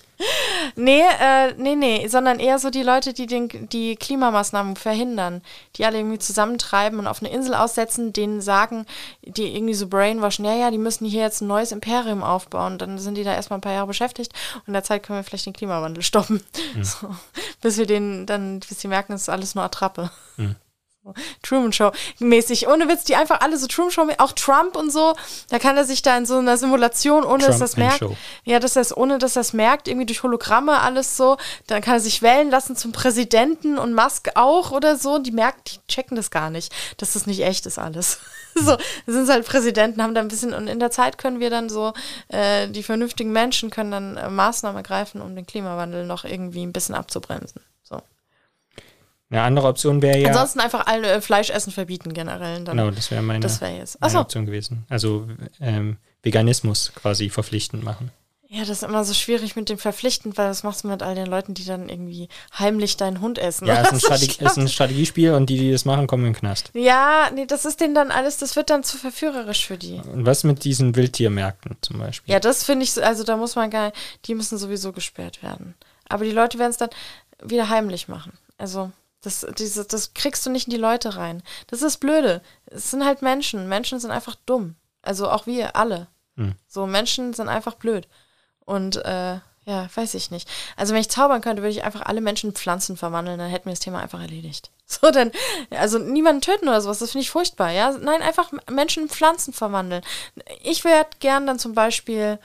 [0.76, 5.42] Nee, äh, nee, nee, sondern eher so die Leute, die den, die Klimamaßnahmen verhindern,
[5.76, 8.86] die alle irgendwie zusammentreiben und auf eine Insel aussetzen, denen sagen,
[9.22, 12.78] die irgendwie so brainwashen, ja, ja, die müssen hier jetzt ein neues Imperium aufbauen.
[12.78, 15.24] Dann sind die da erstmal ein paar Jahre beschäftigt und in der Zeit können wir
[15.24, 16.44] vielleicht den Klimawandel stoppen.
[16.76, 16.84] Mhm.
[16.88, 17.10] So,
[17.62, 20.10] bis wir den dann, bis sie merken, es ist alles nur Attrappe.
[20.38, 20.56] Mhm.
[21.44, 22.68] Truman Show mäßig.
[22.68, 25.16] Ohne Witz, die einfach alle so Truman Show, auch Trump und so,
[25.50, 28.16] da kann er sich da in so einer Simulation, ohne Trump dass das merkt, Show.
[28.44, 31.38] ja, dass das, ohne dass das merkt, irgendwie durch Hologramme alles so,
[31.68, 35.20] dann kann er sich wählen lassen zum Präsidenten und Musk auch oder so.
[35.20, 38.20] Die merken, die checken das gar nicht, dass das nicht echt ist alles.
[38.56, 41.70] so, sind halt Präsidenten, haben da ein bisschen, und in der Zeit können wir dann
[41.70, 41.94] so,
[42.30, 46.74] äh, die vernünftigen Menschen können dann äh, Maßnahmen ergreifen, um den Klimawandel noch irgendwie ein
[46.74, 47.62] bisschen abzubremsen.
[49.30, 50.30] Eine andere Option wäre ja.
[50.30, 52.64] Ansonsten einfach alle äh, Fleischessen verbieten generell.
[52.64, 52.78] Dann.
[52.78, 54.00] Genau, das wäre meine, das wär jetzt.
[54.00, 54.86] meine Option gewesen.
[54.90, 55.28] Also
[55.60, 58.12] ähm, Veganismus quasi verpflichtend machen.
[58.50, 61.16] Ja, das ist immer so schwierig mit dem verpflichtend, weil das machst du mit all
[61.16, 63.68] den Leuten, die dann irgendwie heimlich deinen Hund essen.
[63.68, 66.32] Ja, es ist, ein, Strate ist ein Strategiespiel und die, die das machen, kommen in
[66.32, 66.72] den Knast.
[66.74, 70.00] Ja, nee, das ist denen dann alles, das wird dann zu verführerisch für die.
[70.14, 72.32] Und was mit diesen Wildtiermärkten zum Beispiel?
[72.32, 73.92] Ja, das finde ich, also da muss man gar
[74.26, 75.76] die müssen sowieso gesperrt werden.
[76.08, 76.90] Aber die Leute werden es dann
[77.44, 78.32] wieder heimlich machen.
[78.58, 78.92] Also.
[79.22, 81.44] Das, diese, das kriegst du nicht in die Leute rein.
[81.68, 82.42] Das ist blöde.
[82.68, 83.68] Es sind halt Menschen.
[83.68, 84.76] Menschen sind einfach dumm.
[85.02, 86.08] Also auch wir alle.
[86.36, 86.56] Hm.
[86.68, 88.08] So, Menschen sind einfach blöd.
[88.66, 90.48] Und äh, ja, weiß ich nicht.
[90.78, 93.66] Also wenn ich zaubern könnte, würde ich einfach alle Menschen in Pflanzen verwandeln, dann hätten
[93.66, 94.72] wir das Thema einfach erledigt.
[94.90, 95.34] So, dann,
[95.70, 97.92] also niemanden töten oder sowas, das finde ich furchtbar, ja.
[97.92, 100.02] Nein, einfach Menschen in Pflanzen verwandeln.
[100.64, 102.40] Ich werde gern dann zum Beispiel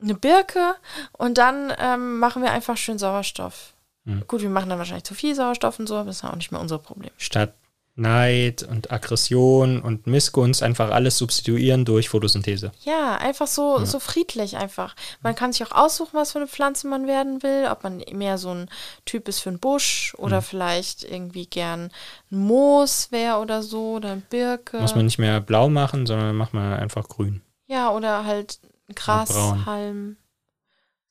[0.00, 0.76] eine Birke
[1.12, 3.73] und dann ähm, machen wir einfach schön Sauerstoff.
[4.04, 4.24] Hm.
[4.26, 6.52] Gut, wir machen dann wahrscheinlich zu viel Sauerstoff und so, aber das ist auch nicht
[6.52, 7.10] mehr unser Problem.
[7.16, 7.54] Statt
[7.96, 12.72] Neid und Aggression und Missgunst einfach alles substituieren durch Photosynthese.
[12.82, 13.86] Ja, einfach so, ja.
[13.86, 14.96] so friedlich einfach.
[15.22, 18.36] Man kann sich auch aussuchen, was für eine Pflanze man werden will, ob man mehr
[18.36, 18.68] so ein
[19.04, 20.44] Typ ist für einen Busch oder mhm.
[20.44, 21.90] vielleicht irgendwie gern
[22.32, 24.80] ein Moos wäre oder so oder ein Birke.
[24.80, 27.42] Muss man nicht mehr blau machen, sondern macht man einfach grün.
[27.68, 28.58] Ja, oder halt
[28.92, 30.16] Grashalm.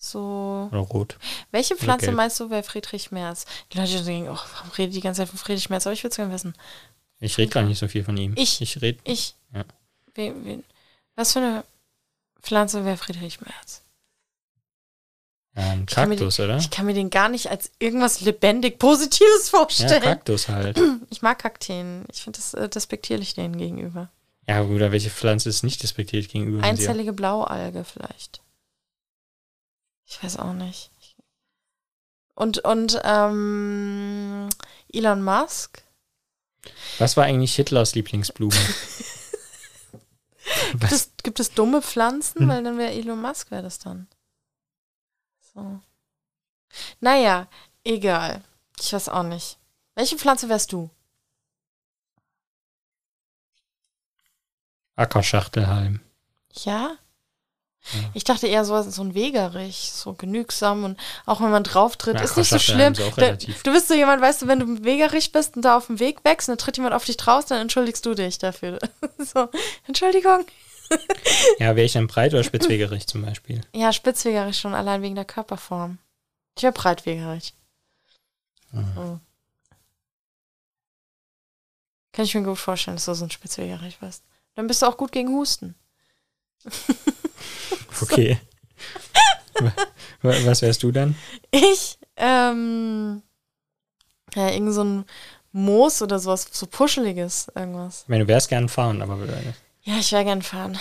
[0.04, 0.68] So.
[0.70, 1.18] Oder rot.
[1.52, 3.46] Welche Pflanze meinst du, wäre Friedrich Merz?
[3.72, 5.88] Die Leute denken, oh, warum redet die ganze Zeit von Friedrich Merz?
[5.88, 6.54] Aber ich würde es gerne wissen.
[7.22, 8.34] Ich rede gar nicht so viel von ihm.
[8.36, 8.60] Ich.
[8.60, 9.00] Ich rede.
[9.06, 9.36] Ich.
[9.54, 9.64] Ja.
[10.14, 10.64] Wen, wen,
[11.16, 11.64] was für eine
[12.42, 13.82] Pflanze wäre Friedrich Merz?
[15.56, 16.58] Ein Kaktus, den, oder?
[16.58, 20.04] Ich kann mir den gar nicht als irgendwas lebendig Positives vorstellen.
[20.04, 20.78] Ja, Kaktus halt.
[21.12, 22.04] Ich mag Kakteen.
[22.12, 24.10] Ich finde das äh, despektierlich denen gegenüber.
[24.50, 26.62] Ja, oder welche Pflanze ist nicht despektierlich gegenüber?
[26.62, 28.43] Einzellige Blaualge vielleicht.
[30.06, 30.92] Ich weiß auch nicht.
[32.36, 34.50] Und, und ähm,
[34.92, 35.84] Elon Musk?
[36.98, 38.56] Was war eigentlich Hitlers Lieblingsblume?
[40.72, 42.42] gibt, es, gibt es dumme Pflanzen?
[42.42, 42.48] Hm.
[42.50, 44.08] Weil dann wäre Elon Musk, wäre das dann.
[45.54, 45.80] So.
[47.00, 47.48] Naja,
[47.84, 48.44] egal.
[48.80, 49.58] Ich weiß auch nicht.
[49.96, 50.90] Welche Pflanze wärst du?
[54.96, 56.02] Ackerschachtelhalm.
[56.52, 56.98] Ja?
[58.14, 62.16] Ich dachte eher so, so ein Wegerich, so genügsam und auch wenn man drauf tritt,
[62.16, 62.94] ja, ist nicht so schlimm.
[62.94, 66.00] Da, du bist so jemand, weißt du, wenn du Wegerich bist und da auf dem
[66.00, 68.80] Weg wächst und dann tritt jemand auf dich drauf, dann entschuldigst du dich dafür.
[69.18, 69.50] so,
[69.86, 70.46] Entschuldigung.
[71.60, 73.62] ja, wäre ich dann breit oder spitzwegerig zum Beispiel?
[73.74, 75.98] Ja, spitzwegerig schon, allein wegen der Körperform.
[76.56, 77.54] Ich wäre breitwegerig.
[78.72, 78.98] Mhm.
[78.98, 79.20] Oh.
[82.14, 84.24] Kann ich mir gut vorstellen, dass du so ein spitzwegerig bist.
[84.56, 85.76] Dann bist du auch gut gegen Husten.
[88.02, 88.40] Okay.
[90.22, 91.16] Was wärst du dann?
[91.52, 93.22] Ich, ähm,
[94.36, 95.06] ja, irgend so ein
[95.52, 98.04] Moos oder sowas, so Puscheliges, irgendwas.
[98.04, 99.20] Ich meine, du wärst gern fahren, aber.
[99.84, 100.78] Ja, ich wäre gern fahren.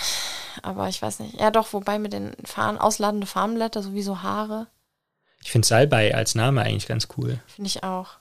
[0.61, 1.39] Aber ich weiß nicht.
[1.39, 4.67] Ja, doch, wobei mit den Fahren, ausladende Farnblätter, sowieso Haare.
[5.43, 7.39] Ich finde Salbei als Name eigentlich ganz cool.
[7.47, 8.17] Finde ich auch.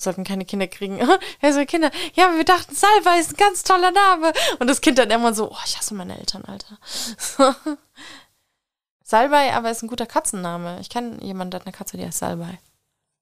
[0.00, 0.98] Sollten keine Kinder kriegen.
[1.42, 4.32] ja, so Kinder, ja, wir dachten, Salbei ist ein ganz toller Name.
[4.58, 6.78] Und das Kind dann immer so, oh, ich hasse meine Eltern, Alter.
[9.04, 10.80] Salbei aber ist ein guter Katzenname.
[10.80, 12.58] Ich kenne jemanden, der hat eine Katze, die heißt Salbei.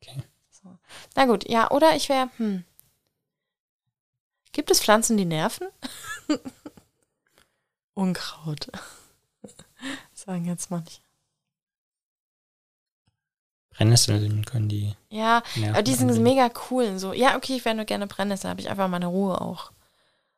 [0.00, 0.22] Okay.
[0.50, 0.78] So.
[1.16, 2.64] Na gut, ja, oder ich wäre, hm.
[4.52, 5.66] Gibt es Pflanzen, die nerven?
[7.94, 8.68] Unkraut.
[10.14, 11.00] Sagen jetzt manche.
[13.78, 14.94] Brennnesseln können die.
[15.08, 16.98] Ja, aber die sind mega cool.
[16.98, 19.70] So, ja, okay, ich wäre nur gerne Brennnessel, habe ich einfach meine Ruhe auch.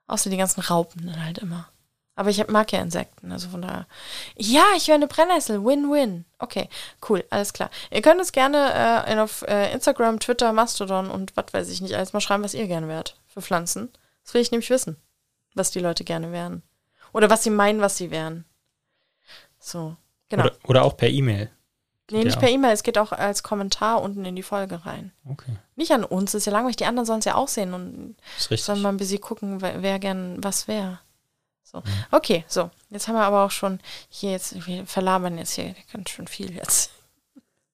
[0.07, 1.68] Außer die ganzen Raupen dann halt immer.
[2.16, 3.86] Aber ich mag ja Insekten, also von daher.
[4.36, 5.64] Ja, ich wäre eine Brennnessel.
[5.64, 6.26] Win-win.
[6.38, 6.68] Okay,
[7.09, 7.70] cool, alles klar.
[7.91, 11.95] Ihr könnt uns gerne äh, auf äh, Instagram, Twitter, Mastodon und was weiß ich nicht
[11.95, 13.91] alles mal schreiben, was ihr gerne wärt für Pflanzen.
[14.22, 14.97] Das will ich nämlich wissen,
[15.55, 16.62] was die Leute gerne wären.
[17.14, 18.45] Oder was sie meinen, was sie wären.
[19.59, 19.97] So,
[20.28, 20.45] genau.
[20.45, 21.51] Oder, oder auch per E-Mail.
[22.11, 25.12] Nee, nicht per E-Mail, es geht auch als Kommentar unten in die Folge rein.
[25.28, 25.56] Okay.
[25.76, 28.82] Nicht an uns, ist ja langweilig, die anderen sollen es ja auch sehen und sollen
[28.82, 31.00] mal ein bisschen gucken, wer, wer gern was wäre.
[31.62, 31.78] So.
[31.78, 32.04] Mhm.
[32.11, 32.70] Okay, so.
[32.90, 36.52] Jetzt haben wir aber auch schon hier jetzt, wir verlabern jetzt hier ganz schön viel
[36.54, 36.90] jetzt.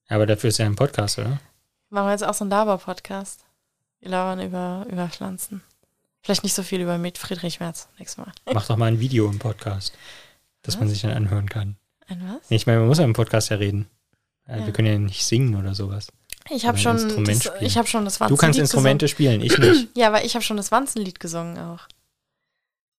[0.09, 1.39] Aber dafür ist ja ein Podcast, oder?
[1.89, 3.45] Machen wir jetzt auch so einen Laber-Podcast.
[4.01, 5.63] Wir labern über, über Pflanzen.
[6.23, 8.33] Vielleicht nicht so viel über mit Friedrich Merz nächstes Mal.
[8.53, 9.95] Mach doch mal ein Video im Podcast,
[10.63, 10.81] das was?
[10.81, 11.77] man sich dann anhören kann.
[12.09, 12.51] Ein was?
[12.51, 13.89] Ich meine, man muss ja im Podcast ja reden.
[14.49, 14.65] Ja.
[14.65, 16.09] Wir können ja nicht singen oder sowas.
[16.49, 19.41] Ich habe schon, das, ich hab schon das Wanzenlied Du kannst Instrumente gesungen.
[19.41, 19.89] spielen, ich nicht.
[19.97, 21.89] ja, aber ich habe schon das Wanzenlied gesungen auch.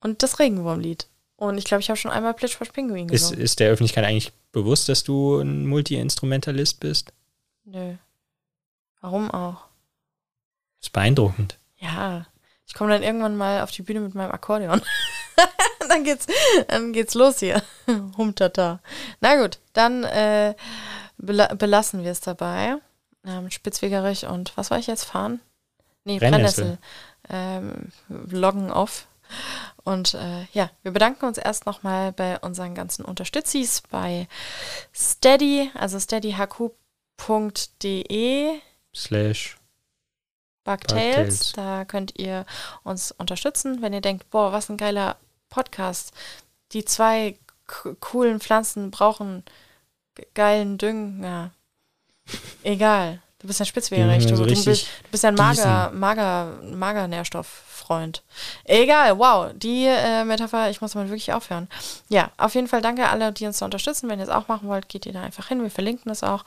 [0.01, 1.07] Und das Regenwurmlied.
[1.37, 3.39] Und ich glaube, ich habe schon einmal Plitsch Pinguin gesungen.
[3.39, 7.13] Ist, ist der Öffentlichkeit eigentlich bewusst, dass du ein Multi-Instrumentalist bist?
[7.63, 7.95] Nö.
[9.01, 9.67] Warum auch?
[10.79, 11.57] Das ist beeindruckend.
[11.77, 12.25] Ja.
[12.65, 14.81] Ich komme dann irgendwann mal auf die Bühne mit meinem Akkordeon.
[15.89, 16.27] dann geht's,
[16.67, 17.61] dann geht's los hier.
[18.17, 18.81] Humtata.
[19.21, 20.55] Na gut, dann äh,
[21.17, 22.77] bela belassen wir es dabei.
[23.25, 25.03] Ähm, Spitzwegerich und was war ich jetzt?
[25.03, 25.39] Fahren?
[26.03, 26.77] Nee, Brennnessel.
[27.29, 29.07] Ähm, loggen off.
[29.83, 34.27] Und äh, ja, wir bedanken uns erst nochmal bei unseren ganzen Unterstützis bei
[34.93, 36.71] steady, also steadyhq.de
[38.95, 39.57] slash
[40.63, 41.53] Bugtails.
[41.53, 42.45] Da könnt ihr
[42.83, 45.17] uns unterstützen, wenn ihr denkt, boah, was ein geiler
[45.49, 46.13] Podcast.
[46.73, 47.37] Die zwei
[47.99, 49.43] coolen Pflanzen brauchen
[50.33, 51.51] geilen Dünger.
[52.63, 53.21] Egal.
[53.39, 54.29] Du bist ein Spitzwegerecht.
[54.29, 58.23] Ja, so du, bist, du bist ein mager, mager, mager Nährstofffreund.
[58.63, 59.51] Egal, wow.
[59.55, 61.67] Die äh, Metapher, ich muss mal wirklich aufhören.
[62.09, 64.09] Ja, auf jeden Fall danke alle, die uns da unterstützen.
[64.09, 65.61] Wenn ihr es auch machen wollt, geht ihr da einfach hin.
[65.61, 66.45] Wir verlinken das auch.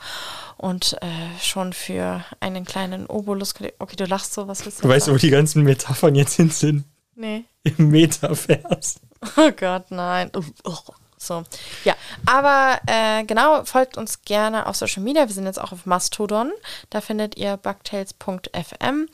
[0.57, 1.07] Und äh,
[1.41, 3.53] schon für einen kleinen Obolus.
[3.79, 4.83] Okay, du lachst so, was willst du?
[4.83, 6.83] Du weißt, wo die ganzen Metaphern jetzt hin sind.
[7.15, 7.45] Nee.
[7.63, 8.99] Im Metavers.
[9.37, 10.31] Oh Gott, nein.
[10.63, 10.73] Oh.
[11.21, 11.43] So,
[11.85, 11.95] ja.
[12.25, 15.27] Aber äh, genau, folgt uns gerne auf Social Media.
[15.27, 16.51] Wir sind jetzt auch auf Mastodon.
[16.89, 19.07] Da findet ihr bugtails.fm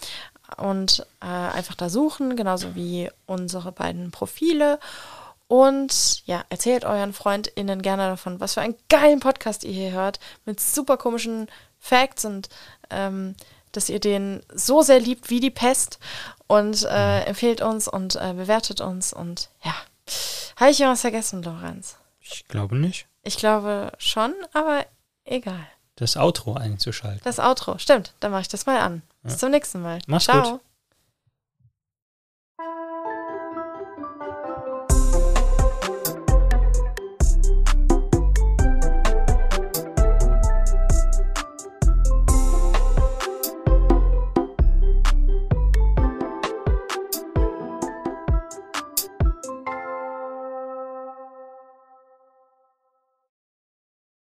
[0.56, 4.80] und äh, einfach da suchen, genauso wie unsere beiden Profile.
[5.50, 10.22] Und ja, erzählt euren FreundInnen gerne davon, was für einen geilen Podcast ihr hier hört,
[10.46, 11.48] mit super komischen
[11.78, 12.48] Facts und
[12.90, 13.36] ähm,
[13.74, 16.00] dass ihr den so sehr liebt wie die Pest
[16.48, 19.76] und äh, empfehlt uns und äh, bewertet uns und ja.
[20.58, 21.98] Habe ich was vergessen, Lorenz?
[22.20, 23.08] Ich glaube nicht.
[23.24, 24.86] Ich glaube schon, aber
[25.26, 25.68] egal.
[25.96, 27.22] Das Outro einzuschalten.
[27.24, 28.14] Das Outro, stimmt.
[28.20, 29.02] Dann mache ich das mal an.
[29.24, 30.00] Bis zum nächsten Mal.
[30.08, 30.52] Mach's Ciao.
[30.54, 30.62] gut.